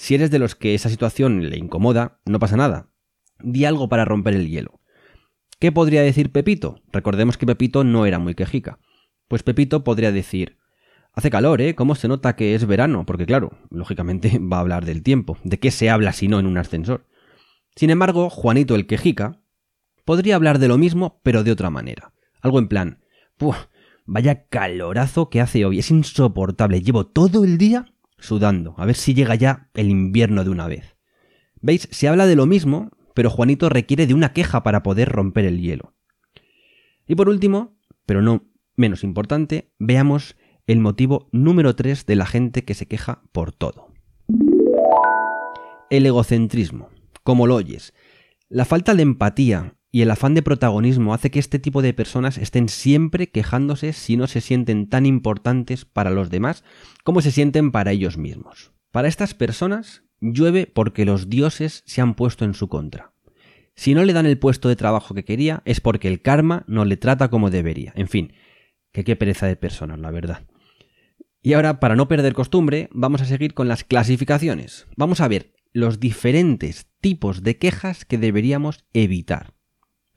Si 0.00 0.14
eres 0.14 0.30
de 0.30 0.38
los 0.38 0.54
que 0.54 0.74
esa 0.74 0.88
situación 0.88 1.50
le 1.50 1.58
incomoda, 1.58 2.20
no 2.24 2.38
pasa 2.38 2.56
nada. 2.56 2.88
Di 3.38 3.66
algo 3.66 3.90
para 3.90 4.06
romper 4.06 4.32
el 4.32 4.48
hielo. 4.48 4.80
¿Qué 5.58 5.72
podría 5.72 6.00
decir 6.00 6.32
Pepito? 6.32 6.80
Recordemos 6.90 7.36
que 7.36 7.44
Pepito 7.44 7.84
no 7.84 8.06
era 8.06 8.18
muy 8.18 8.34
quejica. 8.34 8.78
Pues 9.28 9.42
Pepito 9.42 9.84
podría 9.84 10.10
decir, 10.10 10.56
Hace 11.12 11.28
calor, 11.28 11.60
¿eh? 11.60 11.74
¿Cómo 11.74 11.96
se 11.96 12.08
nota 12.08 12.34
que 12.34 12.54
es 12.54 12.66
verano? 12.66 13.04
Porque 13.04 13.26
claro, 13.26 13.50
lógicamente 13.68 14.38
va 14.40 14.56
a 14.56 14.60
hablar 14.60 14.86
del 14.86 15.02
tiempo. 15.02 15.36
¿De 15.44 15.58
qué 15.58 15.70
se 15.70 15.90
habla 15.90 16.14
si 16.14 16.28
no 16.28 16.40
en 16.40 16.46
un 16.46 16.56
ascensor? 16.56 17.06
Sin 17.76 17.90
embargo, 17.90 18.30
Juanito 18.30 18.76
el 18.76 18.86
quejica 18.86 19.42
podría 20.06 20.36
hablar 20.36 20.60
de 20.60 20.68
lo 20.68 20.78
mismo, 20.78 21.20
pero 21.22 21.44
de 21.44 21.52
otra 21.52 21.68
manera. 21.68 22.14
Algo 22.40 22.58
en 22.58 22.68
plan, 22.68 23.04
¡Puh! 23.36 23.54
Vaya 24.06 24.46
calorazo 24.46 25.28
que 25.28 25.42
hace 25.42 25.66
hoy, 25.66 25.78
es 25.78 25.90
insoportable. 25.90 26.80
Llevo 26.80 27.06
todo 27.06 27.44
el 27.44 27.58
día 27.58 27.92
sudando. 28.20 28.74
A 28.78 28.86
ver 28.86 28.94
si 28.94 29.14
llega 29.14 29.34
ya 29.34 29.68
el 29.74 29.90
invierno 29.90 30.44
de 30.44 30.50
una 30.50 30.66
vez. 30.66 30.96
¿Veis? 31.60 31.88
Se 31.90 32.08
habla 32.08 32.26
de 32.26 32.36
lo 32.36 32.46
mismo, 32.46 32.90
pero 33.14 33.30
Juanito 33.30 33.68
requiere 33.68 34.06
de 34.06 34.14
una 34.14 34.32
queja 34.32 34.62
para 34.62 34.82
poder 34.82 35.08
romper 35.08 35.44
el 35.44 35.60
hielo. 35.60 35.94
Y 37.06 37.14
por 37.16 37.28
último, 37.28 37.76
pero 38.06 38.22
no 38.22 38.46
menos 38.76 39.04
importante, 39.04 39.72
veamos 39.78 40.36
el 40.66 40.78
motivo 40.80 41.28
número 41.32 41.74
3 41.74 42.06
de 42.06 42.16
la 42.16 42.26
gente 42.26 42.64
que 42.64 42.74
se 42.74 42.86
queja 42.86 43.22
por 43.32 43.52
todo. 43.52 43.92
El 45.90 46.06
egocentrismo, 46.06 46.88
como 47.24 47.46
lo 47.46 47.56
oyes. 47.56 47.92
La 48.48 48.64
falta 48.64 48.94
de 48.94 49.02
empatía 49.02 49.76
y 49.92 50.02
el 50.02 50.10
afán 50.10 50.34
de 50.34 50.42
protagonismo 50.42 51.14
hace 51.14 51.30
que 51.30 51.38
este 51.38 51.58
tipo 51.58 51.82
de 51.82 51.92
personas 51.92 52.38
estén 52.38 52.68
siempre 52.68 53.28
quejándose 53.28 53.92
si 53.92 54.16
no 54.16 54.26
se 54.26 54.40
sienten 54.40 54.88
tan 54.88 55.06
importantes 55.06 55.84
para 55.84 56.10
los 56.10 56.30
demás 56.30 56.64
como 57.02 57.20
se 57.20 57.32
sienten 57.32 57.72
para 57.72 57.92
ellos 57.92 58.16
mismos. 58.16 58.72
Para 58.92 59.08
estas 59.08 59.34
personas 59.34 60.04
llueve 60.20 60.66
porque 60.66 61.04
los 61.04 61.28
dioses 61.28 61.82
se 61.86 62.00
han 62.00 62.14
puesto 62.14 62.44
en 62.44 62.54
su 62.54 62.68
contra. 62.68 63.12
Si 63.74 63.94
no 63.94 64.04
le 64.04 64.12
dan 64.12 64.26
el 64.26 64.38
puesto 64.38 64.68
de 64.68 64.76
trabajo 64.76 65.14
que 65.14 65.24
quería 65.24 65.62
es 65.64 65.80
porque 65.80 66.08
el 66.08 66.22
karma 66.22 66.64
no 66.66 66.84
le 66.84 66.96
trata 66.96 67.28
como 67.28 67.50
debería. 67.50 67.92
En 67.96 68.08
fin, 68.08 68.34
que 68.92 69.04
qué 69.04 69.16
pereza 69.16 69.46
de 69.46 69.56
personas, 69.56 69.98
la 69.98 70.10
verdad. 70.10 70.46
Y 71.42 71.54
ahora, 71.54 71.80
para 71.80 71.96
no 71.96 72.06
perder 72.06 72.34
costumbre, 72.34 72.90
vamos 72.92 73.22
a 73.22 73.24
seguir 73.24 73.54
con 73.54 73.68
las 73.68 73.84
clasificaciones. 73.84 74.86
Vamos 74.96 75.20
a 75.20 75.28
ver 75.28 75.54
los 75.72 75.98
diferentes 76.00 76.86
tipos 77.00 77.42
de 77.42 77.56
quejas 77.56 78.04
que 78.04 78.18
deberíamos 78.18 78.84
evitar. 78.92 79.54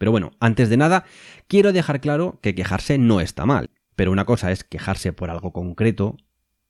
Pero 0.03 0.11
bueno, 0.11 0.33
antes 0.41 0.67
de 0.67 0.75
nada, 0.75 1.05
quiero 1.47 1.71
dejar 1.71 2.01
claro 2.01 2.37
que 2.41 2.53
quejarse 2.53 2.97
no 2.97 3.21
está 3.21 3.45
mal. 3.45 3.69
Pero 3.95 4.11
una 4.11 4.25
cosa 4.25 4.51
es 4.51 4.65
quejarse 4.65 5.13
por 5.13 5.29
algo 5.29 5.53
concreto 5.53 6.17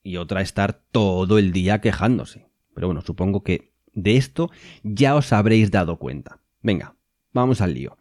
y 0.03 0.17
otra 0.17 0.41
estar 0.41 0.83
todo 0.91 1.39
el 1.39 1.51
día 1.51 1.81
quejándose. 1.81 2.45
Pero 2.75 2.89
bueno, 2.89 3.01
supongo 3.01 3.41
que 3.41 3.73
de 3.91 4.17
esto 4.17 4.51
ya 4.83 5.15
os 5.15 5.33
habréis 5.33 5.71
dado 5.71 5.97
cuenta. 5.97 6.41
Venga, 6.61 6.95
vamos 7.31 7.59
al 7.61 7.73
lío. 7.73 7.97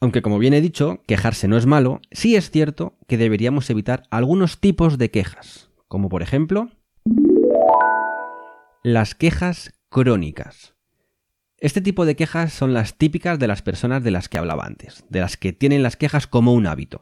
Aunque 0.00 0.22
como 0.22 0.38
bien 0.38 0.54
he 0.54 0.62
dicho, 0.62 1.02
quejarse 1.06 1.46
no 1.46 1.58
es 1.58 1.66
malo, 1.66 2.00
sí 2.10 2.34
es 2.34 2.50
cierto 2.50 2.96
que 3.06 3.18
deberíamos 3.18 3.68
evitar 3.68 4.04
algunos 4.08 4.58
tipos 4.58 4.96
de 4.96 5.10
quejas, 5.10 5.68
como 5.86 6.08
por 6.08 6.22
ejemplo 6.22 6.70
las 8.82 9.14
quejas 9.14 9.74
crónicas. 9.90 10.74
Este 11.64 11.80
tipo 11.80 12.04
de 12.04 12.14
quejas 12.14 12.52
son 12.52 12.74
las 12.74 12.98
típicas 12.98 13.38
de 13.38 13.46
las 13.46 13.62
personas 13.62 14.04
de 14.04 14.10
las 14.10 14.28
que 14.28 14.36
hablaba 14.36 14.66
antes, 14.66 15.02
de 15.08 15.20
las 15.20 15.38
que 15.38 15.54
tienen 15.54 15.82
las 15.82 15.96
quejas 15.96 16.26
como 16.26 16.52
un 16.52 16.66
hábito. 16.66 17.00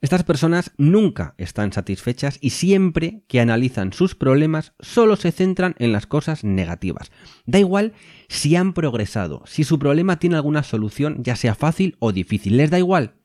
Estas 0.00 0.22
personas 0.24 0.72
nunca 0.78 1.34
están 1.36 1.74
satisfechas 1.74 2.38
y 2.40 2.48
siempre 2.48 3.24
que 3.28 3.40
analizan 3.40 3.92
sus 3.92 4.14
problemas 4.14 4.72
solo 4.80 5.16
se 5.16 5.32
centran 5.32 5.74
en 5.78 5.92
las 5.92 6.06
cosas 6.06 6.44
negativas. 6.44 7.12
Da 7.44 7.58
igual 7.58 7.92
si 8.30 8.56
han 8.56 8.72
progresado, 8.72 9.42
si 9.44 9.64
su 9.64 9.78
problema 9.78 10.18
tiene 10.18 10.36
alguna 10.36 10.62
solución, 10.62 11.22
ya 11.22 11.36
sea 11.36 11.54
fácil 11.54 11.96
o 11.98 12.12
difícil, 12.12 12.56
les 12.56 12.70
da 12.70 12.78
igual. 12.78 13.16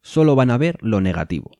Solo 0.00 0.34
van 0.34 0.50
a 0.50 0.56
ver 0.56 0.78
lo 0.80 1.02
negativo. 1.02 1.50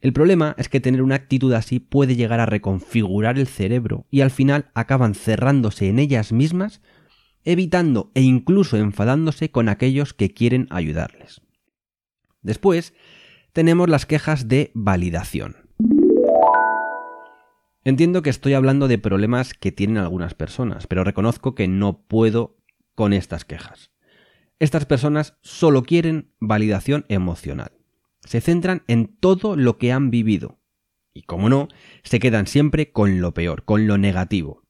El 0.00 0.12
problema 0.12 0.54
es 0.58 0.68
que 0.68 0.78
tener 0.78 1.02
una 1.02 1.16
actitud 1.16 1.52
así 1.54 1.80
puede 1.80 2.14
llegar 2.14 2.38
a 2.38 2.46
reconfigurar 2.46 3.36
el 3.36 3.48
cerebro 3.48 4.06
y 4.12 4.20
al 4.20 4.30
final 4.30 4.70
acaban 4.74 5.16
cerrándose 5.16 5.88
en 5.88 5.98
ellas 5.98 6.30
mismas 6.30 6.80
evitando 7.44 8.10
e 8.14 8.22
incluso 8.22 8.76
enfadándose 8.76 9.50
con 9.50 9.68
aquellos 9.68 10.14
que 10.14 10.32
quieren 10.32 10.66
ayudarles. 10.70 11.40
Después, 12.42 12.94
tenemos 13.52 13.88
las 13.88 14.06
quejas 14.06 14.48
de 14.48 14.70
validación. 14.74 15.56
Entiendo 17.84 18.22
que 18.22 18.30
estoy 18.30 18.54
hablando 18.54 18.88
de 18.88 18.98
problemas 18.98 19.52
que 19.52 19.70
tienen 19.70 19.98
algunas 19.98 20.34
personas, 20.34 20.86
pero 20.86 21.04
reconozco 21.04 21.54
que 21.54 21.68
no 21.68 22.02
puedo 22.06 22.56
con 22.94 23.12
estas 23.12 23.44
quejas. 23.44 23.90
Estas 24.58 24.86
personas 24.86 25.36
solo 25.42 25.82
quieren 25.82 26.32
validación 26.40 27.04
emocional. 27.08 27.72
Se 28.24 28.40
centran 28.40 28.82
en 28.88 29.08
todo 29.08 29.56
lo 29.56 29.76
que 29.76 29.92
han 29.92 30.10
vivido. 30.10 30.58
Y 31.12 31.22
como 31.22 31.48
no, 31.48 31.68
se 32.02 32.18
quedan 32.18 32.46
siempre 32.46 32.90
con 32.90 33.20
lo 33.20 33.34
peor, 33.34 33.64
con 33.64 33.86
lo 33.86 33.98
negativo. 33.98 34.63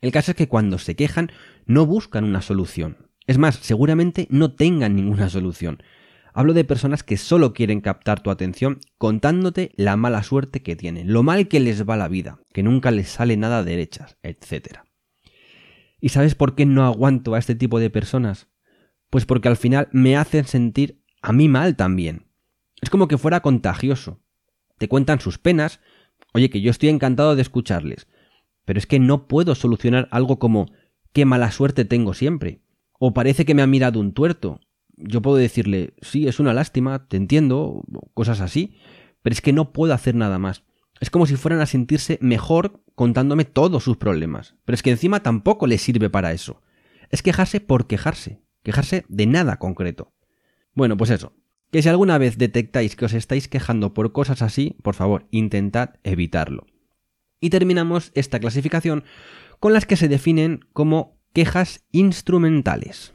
El 0.00 0.12
caso 0.12 0.32
es 0.32 0.36
que 0.36 0.48
cuando 0.48 0.78
se 0.78 0.96
quejan 0.96 1.32
no 1.66 1.86
buscan 1.86 2.24
una 2.24 2.42
solución. 2.42 2.96
Es 3.26 3.38
más, 3.38 3.56
seguramente 3.56 4.26
no 4.30 4.52
tengan 4.52 4.94
ninguna 4.94 5.28
solución. 5.28 5.82
Hablo 6.32 6.52
de 6.52 6.64
personas 6.64 7.02
que 7.02 7.16
solo 7.16 7.54
quieren 7.54 7.80
captar 7.80 8.22
tu 8.22 8.30
atención 8.30 8.80
contándote 8.98 9.72
la 9.76 9.96
mala 9.96 10.22
suerte 10.22 10.62
que 10.62 10.76
tienen, 10.76 11.12
lo 11.12 11.22
mal 11.22 11.48
que 11.48 11.60
les 11.60 11.88
va 11.88 11.96
la 11.96 12.08
vida, 12.08 12.40
que 12.52 12.62
nunca 12.62 12.90
les 12.90 13.08
sale 13.08 13.36
nada 13.36 13.64
derechas, 13.64 14.18
etc. 14.22 14.80
¿Y 15.98 16.10
sabes 16.10 16.34
por 16.34 16.54
qué 16.54 16.66
no 16.66 16.84
aguanto 16.84 17.34
a 17.34 17.38
este 17.38 17.54
tipo 17.54 17.80
de 17.80 17.88
personas? 17.88 18.48
Pues 19.08 19.24
porque 19.24 19.48
al 19.48 19.56
final 19.56 19.88
me 19.92 20.16
hacen 20.16 20.44
sentir 20.44 21.02
a 21.22 21.32
mí 21.32 21.48
mal 21.48 21.74
también. 21.74 22.26
Es 22.82 22.90
como 22.90 23.08
que 23.08 23.18
fuera 23.18 23.40
contagioso. 23.40 24.20
Te 24.76 24.88
cuentan 24.88 25.20
sus 25.20 25.38
penas, 25.38 25.80
oye 26.34 26.50
que 26.50 26.60
yo 26.60 26.70
estoy 26.70 26.90
encantado 26.90 27.34
de 27.34 27.42
escucharles, 27.42 28.06
pero 28.66 28.78
es 28.78 28.86
que 28.86 28.98
no 28.98 29.26
puedo 29.28 29.54
solucionar 29.54 30.08
algo 30.10 30.38
como 30.38 30.66
qué 31.14 31.24
mala 31.24 31.50
suerte 31.50 31.86
tengo 31.86 32.12
siempre. 32.12 32.60
O 32.98 33.14
parece 33.14 33.46
que 33.46 33.54
me 33.54 33.62
ha 33.62 33.66
mirado 33.66 34.00
un 34.00 34.12
tuerto. 34.12 34.60
Yo 34.96 35.22
puedo 35.22 35.36
decirle, 35.36 35.94
sí, 36.02 36.28
es 36.28 36.40
una 36.40 36.52
lástima, 36.52 37.08
te 37.08 37.16
entiendo, 37.16 37.82
cosas 38.12 38.40
así, 38.42 38.76
pero 39.22 39.32
es 39.32 39.40
que 39.40 39.54
no 39.54 39.72
puedo 39.72 39.94
hacer 39.94 40.14
nada 40.14 40.38
más. 40.38 40.64
Es 41.00 41.10
como 41.10 41.26
si 41.26 41.36
fueran 41.36 41.60
a 41.60 41.66
sentirse 41.66 42.18
mejor 42.20 42.82
contándome 42.94 43.44
todos 43.44 43.84
sus 43.84 43.96
problemas. 43.96 44.56
Pero 44.64 44.74
es 44.74 44.82
que 44.82 44.90
encima 44.90 45.22
tampoco 45.22 45.66
les 45.66 45.82
sirve 45.82 46.10
para 46.10 46.32
eso. 46.32 46.62
Es 47.10 47.22
quejarse 47.22 47.60
por 47.60 47.86
quejarse, 47.86 48.42
quejarse 48.62 49.04
de 49.08 49.26
nada 49.26 49.58
concreto. 49.58 50.12
Bueno, 50.74 50.96
pues 50.96 51.10
eso, 51.10 51.34
que 51.70 51.82
si 51.82 51.88
alguna 51.88 52.18
vez 52.18 52.36
detectáis 52.36 52.96
que 52.96 53.04
os 53.04 53.12
estáis 53.12 53.48
quejando 53.48 53.94
por 53.94 54.12
cosas 54.12 54.42
así, 54.42 54.76
por 54.82 54.94
favor, 54.94 55.26
intentad 55.30 55.94
evitarlo. 56.02 56.66
Y 57.46 57.50
terminamos 57.50 58.10
esta 58.16 58.40
clasificación 58.40 59.04
con 59.60 59.72
las 59.72 59.86
que 59.86 59.94
se 59.94 60.08
definen 60.08 60.66
como 60.72 61.16
quejas 61.32 61.84
instrumentales. 61.92 63.14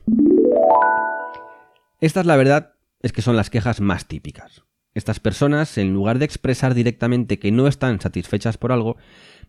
Estas, 2.00 2.26
la 2.26 2.38
verdad, 2.38 2.76
es 3.02 3.12
que 3.12 3.22
son 3.22 3.36
las 3.36 3.50
quejas 3.50 3.82
más 3.82 4.08
típicas. 4.08 4.64
Estas 4.94 5.20
personas, 5.20 5.78
en 5.78 5.94
lugar 5.94 6.18
de 6.18 6.24
expresar 6.24 6.76
directamente 6.76 7.40
que 7.40 7.52
no 7.52 7.68
están 7.68 8.00
satisfechas 8.00 8.58
por 8.58 8.72
algo, 8.72 8.96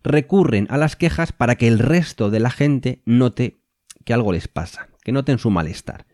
recurren 0.03 0.67
a 0.69 0.79
las 0.79 0.97
quejas 0.97 1.31
para 1.31 1.55
que 1.55 1.69
el 1.69 1.79
resto 1.79 2.29
de 2.29 2.41
la 2.41 2.51
gente 2.51 3.03
note 3.05 3.61
que 4.05 4.15
algo 4.15 4.33
les 4.33 4.49
pasa, 4.49 4.89
que 5.05 5.13
noten 5.13 5.39
su 5.39 5.51
malestar. 5.51 6.07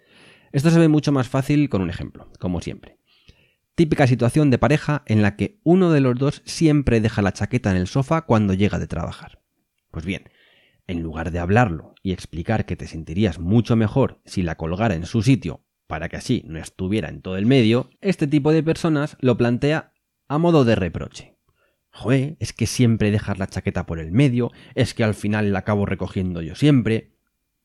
Esto 0.53 0.69
se 0.69 0.79
ve 0.79 0.89
mucho 0.89 1.11
más 1.11 1.31
fácil 1.31 1.71
con 1.71 1.81
un 1.81 1.89
ejemplo, 1.89 2.31
como 2.39 2.61
siempre. 2.61 2.98
Típica 3.79 4.09
situación 4.09 4.51
de 4.51 4.59
pareja 4.59 5.05
en 5.07 5.23
la 5.23 5.37
que 5.37 5.61
uno 5.63 5.93
de 5.93 6.01
los 6.01 6.19
dos 6.19 6.43
siempre 6.45 7.01
deja 7.01 7.23
la 7.23 7.33
chaqueta 7.33 7.71
en 7.71 7.77
el 7.77 7.87
sofá 7.87 8.23
cuando 8.23 8.53
llega 8.53 8.81
de 8.81 8.89
trabajar. 8.89 9.41
Pues 9.93 10.05
bien, 10.05 10.25
en 10.89 11.01
lugar 11.01 11.31
de 11.31 11.39
hablarlo 11.39 11.95
y 12.03 12.11
explicar 12.11 12.67
que 12.67 12.75
te 12.75 12.89
sentirías 12.89 13.39
mucho 13.39 13.77
mejor 13.77 14.21
si 14.25 14.43
la 14.43 14.57
colgara 14.57 14.97
en 14.97 15.07
su 15.07 15.23
sitio 15.23 15.65
para 15.87 16.09
que 16.09 16.17
así 16.17 16.43
no 16.45 16.59
estuviera 16.59 17.09
en 17.09 17.23
todo 17.23 17.37
el 17.37 17.47
medio, 17.47 17.89
este 18.01 18.27
tipo 18.27 18.51
de 18.51 18.65
personas 18.65 19.17
lo 19.21 19.37
plantea 19.37 19.93
a 20.27 20.39
modo 20.39 20.65
de 20.65 20.75
reproche. 20.75 21.37
Joder, 21.93 22.37
es 22.41 22.53
que 22.53 22.67
siempre 22.67 23.13
dejas 23.13 23.39
la 23.39 23.47
chaqueta 23.47 23.87
por 23.87 24.01
el 24.01 24.11
medio, 24.11 24.51
es 24.75 24.93
que 24.93 25.05
al 25.05 25.15
final 25.15 25.53
la 25.53 25.61
acabo 25.61 25.87
recogiendo 25.87 26.43
yo 26.43 26.57
siempre, 26.57 27.13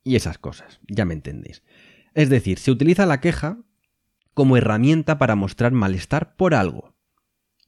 y 0.04 0.16
esas 0.16 0.38
cosas, 0.38 0.80
ya 0.88 1.06
me 1.06 1.16
entendéis. 1.16 1.64
Es 2.14 2.30
decir, 2.30 2.60
se 2.60 2.70
utiliza 2.70 3.08
la 3.08 3.20
queja 3.20 3.64
como 4.34 4.58
herramienta 4.58 5.18
para 5.18 5.36
mostrar 5.36 5.72
malestar 5.72 6.36
por 6.36 6.54
algo. 6.54 6.96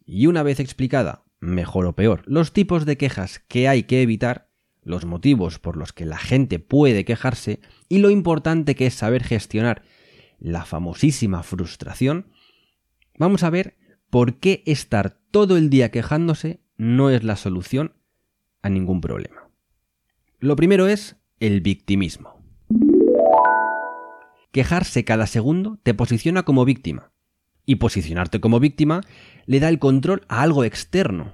Y 0.05 0.27
una 0.27 0.43
vez 0.43 0.59
explicada, 0.59 1.25
mejor 1.39 1.85
o 1.85 1.95
peor, 1.95 2.23
los 2.25 2.53
tipos 2.53 2.85
de 2.85 2.97
quejas 2.97 3.39
que 3.47 3.67
hay 3.67 3.83
que 3.83 4.01
evitar, 4.01 4.49
los 4.83 5.05
motivos 5.05 5.59
por 5.59 5.77
los 5.77 5.93
que 5.93 6.05
la 6.05 6.17
gente 6.17 6.59
puede 6.59 7.05
quejarse 7.05 7.59
y 7.89 7.97
lo 7.97 8.09
importante 8.09 8.75
que 8.75 8.85
es 8.85 8.93
saber 8.93 9.23
gestionar 9.23 9.83
la 10.39 10.65
famosísima 10.65 11.43
frustración, 11.43 12.27
vamos 13.17 13.43
a 13.43 13.49
ver 13.49 13.77
por 14.09 14.39
qué 14.39 14.63
estar 14.65 15.19
todo 15.31 15.57
el 15.57 15.69
día 15.69 15.91
quejándose 15.91 16.61
no 16.77 17.09
es 17.09 17.23
la 17.23 17.35
solución 17.35 17.93
a 18.61 18.69
ningún 18.69 19.01
problema. 19.01 19.49
Lo 20.39 20.55
primero 20.55 20.87
es 20.87 21.15
el 21.39 21.61
victimismo. 21.61 22.34
Quejarse 24.55 25.03
cada 25.03 25.27
segundo 25.27 25.81
te 25.83 25.93
posiciona 25.93 26.43
como 26.43 26.63
víctima. 26.63 27.11
Y 27.65 27.75
posicionarte 27.75 28.39
como 28.39 28.61
víctima 28.61 29.01
le 29.47 29.59
da 29.59 29.67
el 29.67 29.79
control 29.79 30.21
a 30.29 30.43
algo 30.43 30.63
externo, 30.63 31.33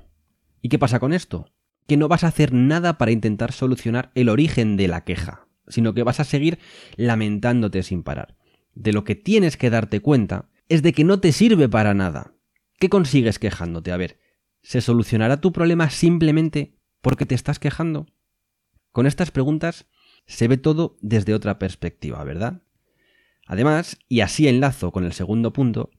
¿Y 0.60 0.70
qué 0.70 0.80
pasa 0.80 1.00
con 1.00 1.14
esto? 1.14 1.46
Que 1.86 1.98
no 1.98 2.08
vas 2.08 2.24
a 2.24 2.30
hacer 2.30 2.52
nada 2.52 2.98
para 2.98 3.12
intentar 3.12 3.52
solucionar 3.52 4.10
el 4.16 4.28
origen 4.28 4.76
de 4.76 4.88
la 4.88 5.04
queja, 5.04 5.48
sino 5.68 5.94
que 5.94 6.02
vas 6.02 6.20
a 6.20 6.24
seguir 6.24 6.58
lamentándote 6.96 7.84
sin 7.84 8.02
parar. 8.02 8.40
De 8.74 8.92
lo 8.92 9.04
que 9.04 9.14
tienes 9.14 9.56
que 9.56 9.70
darte 9.70 10.00
cuenta 10.00 10.50
es 10.68 10.82
de 10.82 10.92
que 10.92 11.04
no 11.04 11.20
te 11.20 11.32
sirve 11.32 11.70
para 11.70 11.94
nada. 11.94 12.34
¿Qué 12.80 12.90
consigues 12.90 13.38
quejándote? 13.38 13.92
A 13.92 13.98
ver, 13.98 14.18
¿se 14.64 14.82
solucionará 14.82 15.42
tu 15.42 15.52
problema 15.52 15.92
simplemente 15.92 16.74
porque 17.02 17.28
te 17.28 17.36
estás 17.36 17.60
quejando? 17.60 18.08
Con 18.92 19.06
estas 19.06 19.30
preguntas 19.30 19.86
se 20.26 20.48
ve 20.48 20.58
todo 20.58 20.98
desde 21.02 21.36
otra 21.36 21.60
perspectiva, 21.60 22.24
¿verdad? 22.24 22.64
Además, 23.52 23.98
y 24.08 24.22
así 24.22 24.48
enlazo 24.48 24.92
con 24.92 25.04
el 25.04 25.12
segundo 25.12 25.52
punto, 25.52 25.90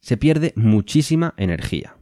se 0.00 0.16
pierde 0.16 0.54
muchísima 0.56 1.34
energía. 1.36 1.98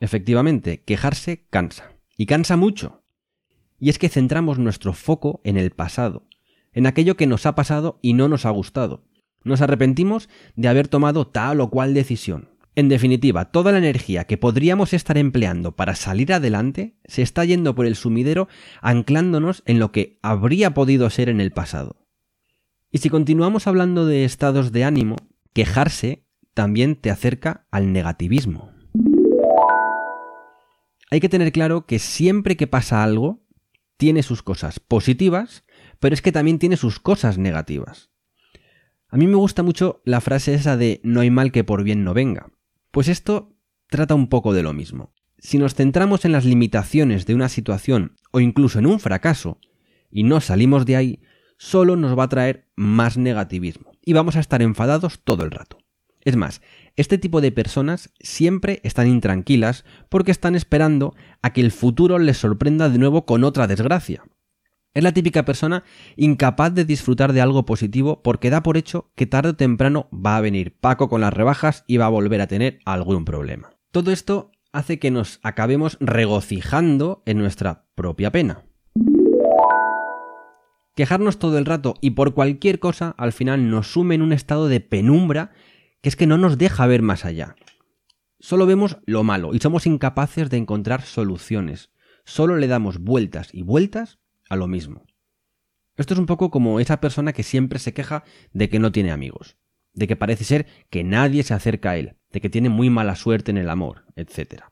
Efectivamente, 0.00 0.82
quejarse 0.82 1.46
cansa. 1.48 1.92
Y 2.14 2.26
cansa 2.26 2.58
mucho. 2.58 3.04
Y 3.80 3.88
es 3.88 3.98
que 3.98 4.10
centramos 4.10 4.58
nuestro 4.58 4.92
foco 4.92 5.40
en 5.44 5.56
el 5.56 5.70
pasado, 5.70 6.26
en 6.74 6.86
aquello 6.86 7.16
que 7.16 7.26
nos 7.26 7.46
ha 7.46 7.54
pasado 7.54 7.98
y 8.02 8.12
no 8.12 8.28
nos 8.28 8.44
ha 8.44 8.50
gustado. 8.50 9.06
Nos 9.44 9.62
arrepentimos 9.62 10.28
de 10.54 10.68
haber 10.68 10.88
tomado 10.88 11.26
tal 11.26 11.58
o 11.62 11.70
cual 11.70 11.94
decisión. 11.94 12.50
En 12.74 12.90
definitiva, 12.90 13.46
toda 13.46 13.72
la 13.72 13.78
energía 13.78 14.24
que 14.24 14.36
podríamos 14.36 14.92
estar 14.92 15.16
empleando 15.16 15.74
para 15.74 15.94
salir 15.94 16.34
adelante 16.34 16.98
se 17.06 17.22
está 17.22 17.46
yendo 17.46 17.74
por 17.74 17.86
el 17.86 17.96
sumidero 17.96 18.46
anclándonos 18.82 19.62
en 19.64 19.78
lo 19.78 19.90
que 19.90 20.18
habría 20.20 20.74
podido 20.74 21.08
ser 21.08 21.30
en 21.30 21.40
el 21.40 21.50
pasado. 21.50 22.01
Y 22.94 22.98
si 22.98 23.08
continuamos 23.08 23.66
hablando 23.66 24.04
de 24.04 24.26
estados 24.26 24.70
de 24.70 24.84
ánimo, 24.84 25.16
quejarse 25.54 26.26
también 26.52 26.94
te 26.94 27.10
acerca 27.10 27.66
al 27.70 27.90
negativismo. 27.90 28.70
Hay 31.10 31.20
que 31.20 31.30
tener 31.30 31.52
claro 31.52 31.86
que 31.86 31.98
siempre 31.98 32.58
que 32.58 32.66
pasa 32.66 33.02
algo, 33.02 33.46
tiene 33.96 34.22
sus 34.22 34.42
cosas 34.42 34.78
positivas, 34.78 35.64
pero 36.00 36.12
es 36.12 36.20
que 36.20 36.32
también 36.32 36.58
tiene 36.58 36.76
sus 36.76 37.00
cosas 37.00 37.38
negativas. 37.38 38.10
A 39.08 39.16
mí 39.16 39.26
me 39.26 39.36
gusta 39.36 39.62
mucho 39.62 40.02
la 40.04 40.20
frase 40.20 40.52
esa 40.52 40.76
de 40.76 41.00
no 41.02 41.20
hay 41.20 41.30
mal 41.30 41.50
que 41.50 41.64
por 41.64 41.84
bien 41.84 42.04
no 42.04 42.12
venga. 42.12 42.52
Pues 42.90 43.08
esto 43.08 43.56
trata 43.88 44.14
un 44.14 44.28
poco 44.28 44.52
de 44.52 44.62
lo 44.62 44.74
mismo. 44.74 45.14
Si 45.38 45.56
nos 45.56 45.74
centramos 45.74 46.26
en 46.26 46.32
las 46.32 46.44
limitaciones 46.44 47.24
de 47.24 47.34
una 47.34 47.48
situación 47.48 48.16
o 48.32 48.40
incluso 48.40 48.78
en 48.78 48.86
un 48.86 49.00
fracaso 49.00 49.58
y 50.10 50.24
no 50.24 50.42
salimos 50.42 50.84
de 50.84 50.96
ahí, 50.96 51.20
solo 51.62 51.94
nos 51.94 52.18
va 52.18 52.24
a 52.24 52.28
traer 52.28 52.66
más 52.74 53.16
negativismo 53.16 53.92
y 54.04 54.14
vamos 54.14 54.34
a 54.34 54.40
estar 54.40 54.62
enfadados 54.62 55.20
todo 55.22 55.44
el 55.44 55.52
rato. 55.52 55.78
Es 56.20 56.34
más, 56.34 56.60
este 56.96 57.18
tipo 57.18 57.40
de 57.40 57.52
personas 57.52 58.12
siempre 58.18 58.80
están 58.82 59.06
intranquilas 59.06 59.84
porque 60.08 60.32
están 60.32 60.56
esperando 60.56 61.14
a 61.40 61.52
que 61.52 61.60
el 61.60 61.70
futuro 61.70 62.18
les 62.18 62.38
sorprenda 62.38 62.88
de 62.88 62.98
nuevo 62.98 63.26
con 63.26 63.44
otra 63.44 63.68
desgracia. 63.68 64.24
Es 64.92 65.04
la 65.04 65.12
típica 65.12 65.44
persona 65.44 65.84
incapaz 66.16 66.74
de 66.74 66.84
disfrutar 66.84 67.32
de 67.32 67.40
algo 67.40 67.64
positivo 67.64 68.22
porque 68.22 68.50
da 68.50 68.64
por 68.64 68.76
hecho 68.76 69.12
que 69.14 69.26
tarde 69.26 69.50
o 69.50 69.56
temprano 69.56 70.08
va 70.12 70.36
a 70.36 70.40
venir 70.40 70.76
Paco 70.80 71.08
con 71.08 71.20
las 71.20 71.32
rebajas 71.32 71.84
y 71.86 71.96
va 71.96 72.06
a 72.06 72.10
volver 72.10 72.40
a 72.40 72.48
tener 72.48 72.80
algún 72.84 73.24
problema. 73.24 73.70
Todo 73.92 74.10
esto 74.10 74.50
hace 74.72 74.98
que 74.98 75.12
nos 75.12 75.38
acabemos 75.44 75.96
regocijando 76.00 77.22
en 77.24 77.38
nuestra 77.38 77.86
propia 77.94 78.32
pena. 78.32 78.64
Quejarnos 81.02 81.40
todo 81.40 81.58
el 81.58 81.64
rato 81.64 81.96
y 82.00 82.10
por 82.10 82.32
cualquier 82.32 82.78
cosa 82.78 83.16
al 83.18 83.32
final 83.32 83.68
nos 83.68 83.90
sume 83.90 84.14
en 84.14 84.22
un 84.22 84.32
estado 84.32 84.68
de 84.68 84.78
penumbra 84.78 85.50
que 86.00 86.08
es 86.08 86.14
que 86.14 86.28
no 86.28 86.38
nos 86.38 86.58
deja 86.58 86.86
ver 86.86 87.02
más 87.02 87.24
allá. 87.24 87.56
Solo 88.38 88.66
vemos 88.66 88.98
lo 89.04 89.24
malo 89.24 89.52
y 89.52 89.58
somos 89.58 89.84
incapaces 89.84 90.48
de 90.48 90.58
encontrar 90.58 91.02
soluciones. 91.02 91.90
Solo 92.24 92.54
le 92.54 92.68
damos 92.68 92.98
vueltas 92.98 93.48
y 93.52 93.64
vueltas 93.64 94.20
a 94.48 94.54
lo 94.54 94.68
mismo. 94.68 95.04
Esto 95.96 96.14
es 96.14 96.20
un 96.20 96.26
poco 96.26 96.52
como 96.52 96.78
esa 96.78 97.00
persona 97.00 97.32
que 97.32 97.42
siempre 97.42 97.80
se 97.80 97.92
queja 97.92 98.22
de 98.52 98.68
que 98.68 98.78
no 98.78 98.92
tiene 98.92 99.10
amigos, 99.10 99.56
de 99.94 100.06
que 100.06 100.14
parece 100.14 100.44
ser 100.44 100.66
que 100.88 101.02
nadie 101.02 101.42
se 101.42 101.52
acerca 101.52 101.90
a 101.90 101.96
él, 101.96 102.14
de 102.30 102.40
que 102.40 102.48
tiene 102.48 102.68
muy 102.68 102.90
mala 102.90 103.16
suerte 103.16 103.50
en 103.50 103.58
el 103.58 103.70
amor, 103.70 104.04
etc. 104.14 104.66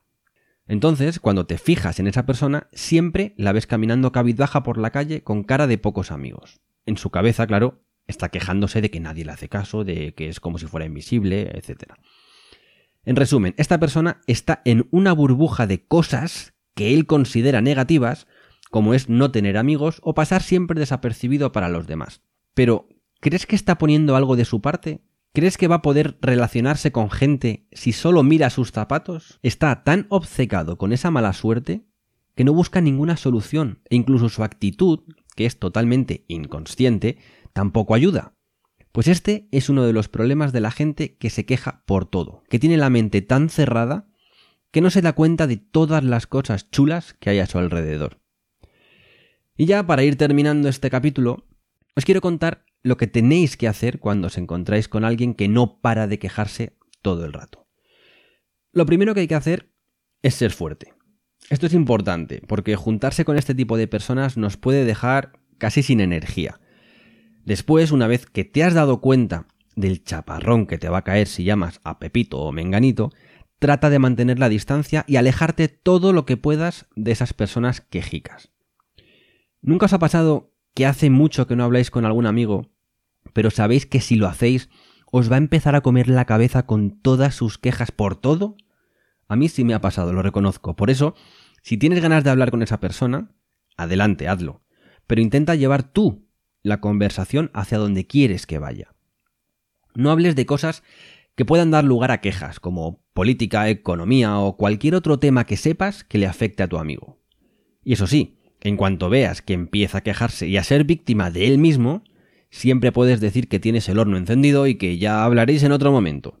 Entonces, 0.71 1.19
cuando 1.19 1.45
te 1.45 1.57
fijas 1.57 1.99
en 1.99 2.07
esa 2.07 2.25
persona, 2.25 2.69
siempre 2.71 3.33
la 3.35 3.51
ves 3.51 3.67
caminando 3.67 4.13
cabizbaja 4.13 4.63
por 4.63 4.77
la 4.77 4.91
calle 4.91 5.21
con 5.21 5.43
cara 5.43 5.67
de 5.67 5.77
pocos 5.77 6.11
amigos. 6.11 6.61
En 6.85 6.95
su 6.95 7.09
cabeza, 7.09 7.45
claro, 7.45 7.83
está 8.07 8.29
quejándose 8.29 8.79
de 8.79 8.89
que 8.89 9.01
nadie 9.01 9.25
le 9.25 9.33
hace 9.33 9.49
caso, 9.49 9.83
de 9.83 10.13
que 10.13 10.29
es 10.29 10.39
como 10.39 10.59
si 10.59 10.67
fuera 10.67 10.85
invisible, 10.85 11.51
etc. 11.55 11.95
En 13.03 13.17
resumen, 13.17 13.53
esta 13.57 13.81
persona 13.81 14.21
está 14.27 14.61
en 14.63 14.87
una 14.91 15.11
burbuja 15.11 15.67
de 15.67 15.85
cosas 15.85 16.53
que 16.73 16.93
él 16.93 17.05
considera 17.05 17.59
negativas 17.59 18.25
como 18.69 18.93
es 18.93 19.09
no 19.09 19.29
tener 19.29 19.57
amigos 19.57 19.99
o 20.03 20.13
pasar 20.13 20.41
siempre 20.41 20.79
desapercibido 20.79 21.51
para 21.51 21.67
los 21.67 21.85
demás. 21.85 22.21
Pero, 22.53 22.87
¿crees 23.19 23.45
que 23.45 23.57
está 23.57 23.77
poniendo 23.77 24.15
algo 24.15 24.37
de 24.37 24.45
su 24.45 24.61
parte? 24.61 25.01
¿Crees 25.33 25.57
que 25.57 25.69
va 25.69 25.75
a 25.75 25.81
poder 25.81 26.17
relacionarse 26.21 26.91
con 26.91 27.09
gente 27.09 27.65
si 27.71 27.93
solo 27.93 28.21
mira 28.21 28.49
sus 28.49 28.71
zapatos? 28.71 29.39
Está 29.43 29.85
tan 29.85 30.05
obcecado 30.09 30.77
con 30.77 30.91
esa 30.91 31.09
mala 31.09 31.31
suerte 31.31 31.85
que 32.35 32.43
no 32.43 32.53
busca 32.53 32.81
ninguna 32.81 33.15
solución 33.15 33.79
e 33.89 33.95
incluso 33.95 34.27
su 34.27 34.43
actitud, 34.43 34.99
que 35.37 35.45
es 35.45 35.57
totalmente 35.57 36.25
inconsciente, 36.27 37.17
tampoco 37.53 37.95
ayuda. 37.95 38.35
Pues 38.91 39.07
este 39.07 39.47
es 39.51 39.69
uno 39.69 39.85
de 39.85 39.93
los 39.93 40.09
problemas 40.09 40.51
de 40.51 40.59
la 40.59 40.71
gente 40.71 41.15
que 41.15 41.29
se 41.29 41.45
queja 41.45 41.81
por 41.85 42.05
todo, 42.05 42.43
que 42.49 42.59
tiene 42.59 42.75
la 42.75 42.89
mente 42.89 43.21
tan 43.21 43.47
cerrada 43.47 44.09
que 44.71 44.81
no 44.81 44.89
se 44.89 45.01
da 45.01 45.13
cuenta 45.13 45.47
de 45.47 45.55
todas 45.55 46.03
las 46.03 46.27
cosas 46.27 46.69
chulas 46.71 47.13
que 47.13 47.29
hay 47.29 47.39
a 47.39 47.45
su 47.45 47.57
alrededor. 47.57 48.19
Y 49.55 49.65
ya 49.65 49.87
para 49.87 50.03
ir 50.03 50.17
terminando 50.17 50.67
este 50.67 50.89
capítulo, 50.89 51.45
os 51.95 52.03
quiero 52.03 52.19
contar 52.19 52.65
lo 52.83 52.97
que 52.97 53.07
tenéis 53.07 53.57
que 53.57 53.67
hacer 53.67 53.99
cuando 53.99 54.27
os 54.27 54.37
encontráis 54.37 54.87
con 54.87 55.03
alguien 55.03 55.33
que 55.33 55.47
no 55.47 55.79
para 55.81 56.07
de 56.07 56.19
quejarse 56.19 56.77
todo 57.01 57.25
el 57.25 57.33
rato. 57.33 57.67
Lo 58.71 58.85
primero 58.85 59.13
que 59.13 59.21
hay 59.21 59.27
que 59.27 59.35
hacer 59.35 59.71
es 60.21 60.35
ser 60.35 60.51
fuerte. 60.51 60.93
Esto 61.49 61.65
es 61.65 61.73
importante, 61.73 62.41
porque 62.47 62.75
juntarse 62.75 63.25
con 63.25 63.37
este 63.37 63.55
tipo 63.55 63.77
de 63.77 63.87
personas 63.87 64.37
nos 64.37 64.57
puede 64.57 64.85
dejar 64.85 65.33
casi 65.57 65.83
sin 65.83 65.99
energía. 65.99 66.59
Después, 67.43 67.91
una 67.91 68.07
vez 68.07 68.25
que 68.25 68.45
te 68.45 68.63
has 68.63 68.73
dado 68.73 69.01
cuenta 69.01 69.47
del 69.75 70.03
chaparrón 70.03 70.67
que 70.67 70.77
te 70.77 70.89
va 70.89 70.99
a 70.99 71.03
caer 71.03 71.27
si 71.27 71.43
llamas 71.43 71.81
a 71.83 71.99
Pepito 71.99 72.39
o 72.39 72.51
Menganito, 72.51 73.11
trata 73.59 73.89
de 73.89 73.99
mantener 73.99 74.39
la 74.39 74.49
distancia 74.49 75.03
y 75.07 75.17
alejarte 75.17 75.67
todo 75.67 76.13
lo 76.13 76.25
que 76.25 76.37
puedas 76.37 76.87
de 76.95 77.11
esas 77.11 77.33
personas 77.33 77.81
quejicas. 77.81 78.51
¿Nunca 79.61 79.85
os 79.85 79.93
ha 79.93 79.99
pasado 79.99 80.50
que 80.73 80.85
hace 80.85 81.09
mucho 81.09 81.47
que 81.47 81.55
no 81.55 81.63
habláis 81.63 81.91
con 81.91 82.05
algún 82.05 82.25
amigo, 82.25 82.71
pero 83.33 83.51
sabéis 83.51 83.85
que 83.85 84.01
si 84.01 84.15
lo 84.15 84.27
hacéis 84.27 84.69
os 85.11 85.29
va 85.29 85.35
a 85.35 85.39
empezar 85.39 85.75
a 85.75 85.81
comer 85.81 86.07
la 86.07 86.25
cabeza 86.25 86.65
con 86.65 87.01
todas 87.01 87.35
sus 87.35 87.57
quejas 87.57 87.91
por 87.91 88.15
todo? 88.15 88.55
A 89.27 89.35
mí 89.35 89.49
sí 89.49 89.63
me 89.63 89.73
ha 89.73 89.81
pasado, 89.81 90.13
lo 90.13 90.21
reconozco. 90.21 90.75
Por 90.75 90.89
eso, 90.89 91.15
si 91.61 91.77
tienes 91.77 92.01
ganas 92.01 92.23
de 92.23 92.29
hablar 92.29 92.51
con 92.51 92.63
esa 92.63 92.79
persona, 92.79 93.31
adelante, 93.77 94.27
hazlo. 94.27 94.61
Pero 95.07 95.21
intenta 95.21 95.55
llevar 95.55 95.83
tú 95.83 96.27
la 96.63 96.79
conversación 96.79 97.51
hacia 97.53 97.77
donde 97.77 98.07
quieres 98.07 98.45
que 98.45 98.59
vaya. 98.59 98.93
No 99.93 100.11
hables 100.11 100.35
de 100.35 100.45
cosas 100.45 100.83
que 101.35 101.45
puedan 101.45 101.71
dar 101.71 101.83
lugar 101.83 102.11
a 102.11 102.21
quejas, 102.21 102.59
como 102.59 103.03
política, 103.13 103.69
economía 103.69 104.37
o 104.37 104.55
cualquier 104.55 104.95
otro 104.95 105.19
tema 105.19 105.45
que 105.45 105.57
sepas 105.57 106.03
que 106.03 106.17
le 106.17 106.27
afecte 106.27 106.63
a 106.63 106.67
tu 106.67 106.77
amigo. 106.77 107.19
Y 107.83 107.93
eso 107.93 108.07
sí, 108.07 108.37
en 108.61 108.77
cuanto 108.77 109.09
veas 109.09 109.41
que 109.41 109.53
empieza 109.53 109.99
a 109.99 110.01
quejarse 110.01 110.47
y 110.47 110.57
a 110.57 110.63
ser 110.63 110.83
víctima 110.83 111.31
de 111.31 111.47
él 111.47 111.57
mismo, 111.57 112.03
siempre 112.49 112.91
puedes 112.91 113.19
decir 113.19 113.47
que 113.47 113.59
tienes 113.59 113.89
el 113.89 113.99
horno 113.99 114.17
encendido 114.17 114.67
y 114.67 114.75
que 114.75 114.97
ya 114.97 115.23
hablaréis 115.23 115.63
en 115.63 115.71
otro 115.71 115.91
momento. 115.91 116.39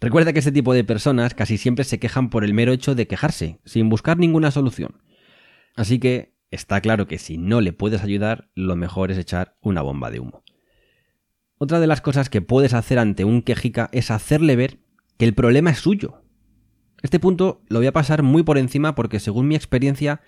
Recuerda 0.00 0.32
que 0.32 0.40
este 0.40 0.50
tipo 0.50 0.74
de 0.74 0.82
personas 0.82 1.34
casi 1.34 1.58
siempre 1.58 1.84
se 1.84 2.00
quejan 2.00 2.30
por 2.30 2.42
el 2.42 2.54
mero 2.54 2.72
hecho 2.72 2.94
de 2.94 3.06
quejarse, 3.06 3.60
sin 3.64 3.88
buscar 3.88 4.18
ninguna 4.18 4.50
solución. 4.50 5.00
Así 5.76 5.98
que 5.98 6.34
está 6.50 6.80
claro 6.80 7.06
que 7.06 7.18
si 7.18 7.38
no 7.38 7.60
le 7.60 7.72
puedes 7.72 8.02
ayudar, 8.02 8.50
lo 8.54 8.74
mejor 8.74 9.10
es 9.10 9.18
echar 9.18 9.56
una 9.60 9.82
bomba 9.82 10.10
de 10.10 10.20
humo. 10.20 10.42
Otra 11.56 11.78
de 11.78 11.86
las 11.86 12.00
cosas 12.00 12.30
que 12.30 12.42
puedes 12.42 12.74
hacer 12.74 12.98
ante 12.98 13.24
un 13.24 13.42
quejica 13.42 13.88
es 13.92 14.10
hacerle 14.10 14.56
ver 14.56 14.78
que 15.18 15.24
el 15.24 15.34
problema 15.34 15.70
es 15.70 15.78
suyo. 15.78 16.24
Este 17.02 17.20
punto 17.20 17.62
lo 17.68 17.78
voy 17.78 17.86
a 17.86 17.92
pasar 17.92 18.22
muy 18.24 18.42
por 18.42 18.58
encima 18.58 18.96
porque 18.96 19.20
según 19.20 19.46
mi 19.46 19.54
experiencia 19.54 20.20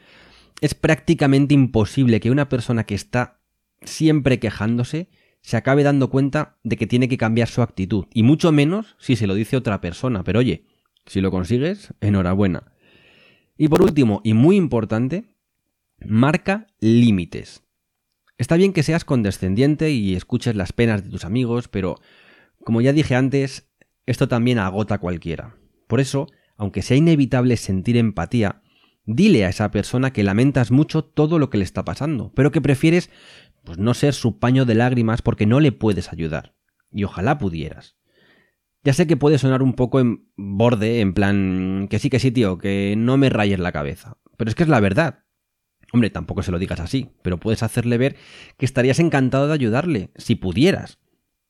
es 0.60 0.74
prácticamente 0.74 1.54
imposible 1.54 2.20
que 2.20 2.30
una 2.30 2.48
persona 2.48 2.84
que 2.84 2.94
está 2.94 3.40
siempre 3.82 4.38
quejándose 4.38 5.08
se 5.40 5.56
acabe 5.56 5.82
dando 5.82 6.08
cuenta 6.08 6.56
de 6.64 6.76
que 6.76 6.86
tiene 6.86 7.08
que 7.08 7.18
cambiar 7.18 7.48
su 7.48 7.60
actitud, 7.60 8.06
y 8.14 8.22
mucho 8.22 8.50
menos 8.50 8.96
si 8.98 9.14
se 9.14 9.26
lo 9.26 9.34
dice 9.34 9.58
otra 9.58 9.80
persona, 9.80 10.24
pero 10.24 10.38
oye, 10.38 10.64
si 11.06 11.20
lo 11.20 11.30
consigues, 11.30 11.92
enhorabuena. 12.00 12.72
Y 13.58 13.68
por 13.68 13.82
último, 13.82 14.22
y 14.24 14.32
muy 14.32 14.56
importante, 14.56 15.36
marca 16.04 16.66
límites. 16.80 17.62
Está 18.38 18.56
bien 18.56 18.72
que 18.72 18.82
seas 18.82 19.04
condescendiente 19.04 19.90
y 19.90 20.14
escuches 20.16 20.56
las 20.56 20.72
penas 20.72 21.04
de 21.04 21.10
tus 21.10 21.24
amigos, 21.24 21.68
pero 21.68 22.00
como 22.64 22.80
ya 22.80 22.92
dije 22.92 23.14
antes, 23.14 23.68
esto 24.06 24.28
también 24.28 24.58
agota 24.58 24.96
a 24.96 24.98
cualquiera. 24.98 25.56
Por 25.86 26.00
eso, 26.00 26.26
aunque 26.56 26.82
sea 26.82 26.96
inevitable 26.96 27.56
sentir 27.56 27.96
empatía, 27.96 28.62
dile 29.06 29.44
a 29.44 29.48
esa 29.48 29.70
persona 29.70 30.12
que 30.12 30.22
lamentas 30.22 30.70
mucho 30.70 31.04
todo 31.04 31.38
lo 31.38 31.50
que 31.50 31.58
le 31.58 31.64
está 31.64 31.84
pasando, 31.84 32.32
pero 32.34 32.50
que 32.50 32.60
prefieres 32.60 33.10
pues 33.64 33.78
no 33.78 33.94
ser 33.94 34.14
su 34.14 34.38
paño 34.38 34.64
de 34.64 34.74
lágrimas 34.74 35.22
porque 35.22 35.46
no 35.46 35.60
le 35.60 35.72
puedes 35.72 36.12
ayudar. 36.12 36.54
Y 36.90 37.04
ojalá 37.04 37.38
pudieras. 37.38 37.96
Ya 38.84 38.92
sé 38.92 39.06
que 39.06 39.16
puede 39.16 39.38
sonar 39.38 39.62
un 39.62 39.72
poco 39.72 39.98
en 39.98 40.28
borde, 40.36 41.00
en 41.00 41.14
plan, 41.14 41.88
que 41.88 41.98
sí, 41.98 42.10
que 42.10 42.18
sí, 42.18 42.30
tío, 42.30 42.58
que 42.58 42.94
no 42.98 43.16
me 43.16 43.30
rayes 43.30 43.58
la 43.58 43.72
cabeza. 43.72 44.18
Pero 44.36 44.50
es 44.50 44.54
que 44.54 44.62
es 44.62 44.68
la 44.68 44.80
verdad. 44.80 45.20
Hombre, 45.92 46.10
tampoco 46.10 46.42
se 46.42 46.52
lo 46.52 46.58
digas 46.58 46.80
así, 46.80 47.10
pero 47.22 47.38
puedes 47.38 47.62
hacerle 47.62 47.96
ver 47.96 48.16
que 48.58 48.66
estarías 48.66 48.98
encantado 48.98 49.48
de 49.48 49.54
ayudarle, 49.54 50.10
si 50.16 50.34
pudieras. 50.34 50.98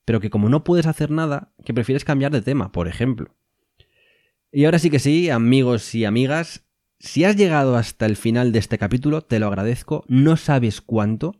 Pero 0.04 0.20
que 0.20 0.30
como 0.30 0.48
no 0.48 0.62
puedes 0.64 0.86
hacer 0.86 1.10
nada, 1.10 1.52
que 1.64 1.74
prefieres 1.74 2.04
cambiar 2.04 2.30
de 2.30 2.42
tema, 2.42 2.70
por 2.70 2.86
ejemplo. 2.86 3.34
Y 4.52 4.66
ahora 4.66 4.78
sí 4.78 4.90
que 4.90 5.00
sí, 5.00 5.30
amigos 5.30 5.94
y 5.96 6.04
amigas, 6.04 6.63
si 7.04 7.24
has 7.24 7.36
llegado 7.36 7.76
hasta 7.76 8.06
el 8.06 8.16
final 8.16 8.50
de 8.50 8.58
este 8.58 8.78
capítulo, 8.78 9.20
te 9.20 9.38
lo 9.38 9.46
agradezco, 9.46 10.04
no 10.08 10.38
sabes 10.38 10.80
cuánto, 10.80 11.36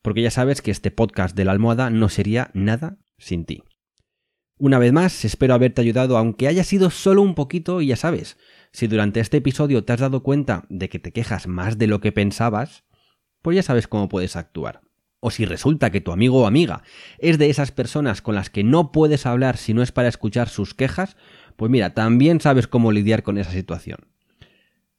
porque 0.00 0.22
ya 0.22 0.30
sabes 0.30 0.62
que 0.62 0.70
este 0.70 0.92
podcast 0.92 1.36
de 1.36 1.44
la 1.44 1.50
almohada 1.50 1.90
no 1.90 2.08
sería 2.08 2.52
nada 2.54 2.98
sin 3.18 3.44
ti. 3.44 3.64
Una 4.58 4.78
vez 4.78 4.92
más, 4.92 5.24
espero 5.24 5.54
haberte 5.54 5.80
ayudado, 5.80 6.16
aunque 6.16 6.46
haya 6.46 6.62
sido 6.62 6.88
solo 6.90 7.20
un 7.22 7.34
poquito, 7.34 7.80
y 7.80 7.88
ya 7.88 7.96
sabes, 7.96 8.38
si 8.70 8.86
durante 8.86 9.18
este 9.18 9.38
episodio 9.38 9.84
te 9.84 9.92
has 9.92 9.98
dado 9.98 10.22
cuenta 10.22 10.66
de 10.68 10.88
que 10.88 11.00
te 11.00 11.12
quejas 11.12 11.48
más 11.48 11.78
de 11.78 11.88
lo 11.88 12.00
que 12.00 12.12
pensabas, 12.12 12.84
pues 13.42 13.56
ya 13.56 13.64
sabes 13.64 13.88
cómo 13.88 14.08
puedes 14.08 14.36
actuar. 14.36 14.82
O 15.18 15.32
si 15.32 15.44
resulta 15.44 15.90
que 15.90 16.00
tu 16.00 16.12
amigo 16.12 16.42
o 16.42 16.46
amiga 16.46 16.84
es 17.18 17.38
de 17.38 17.50
esas 17.50 17.72
personas 17.72 18.22
con 18.22 18.36
las 18.36 18.50
que 18.50 18.62
no 18.62 18.92
puedes 18.92 19.26
hablar 19.26 19.56
si 19.56 19.74
no 19.74 19.82
es 19.82 19.90
para 19.90 20.08
escuchar 20.08 20.48
sus 20.48 20.74
quejas, 20.74 21.16
pues 21.56 21.72
mira, 21.72 21.92
también 21.92 22.40
sabes 22.40 22.68
cómo 22.68 22.92
lidiar 22.92 23.24
con 23.24 23.36
esa 23.36 23.50
situación. 23.50 24.11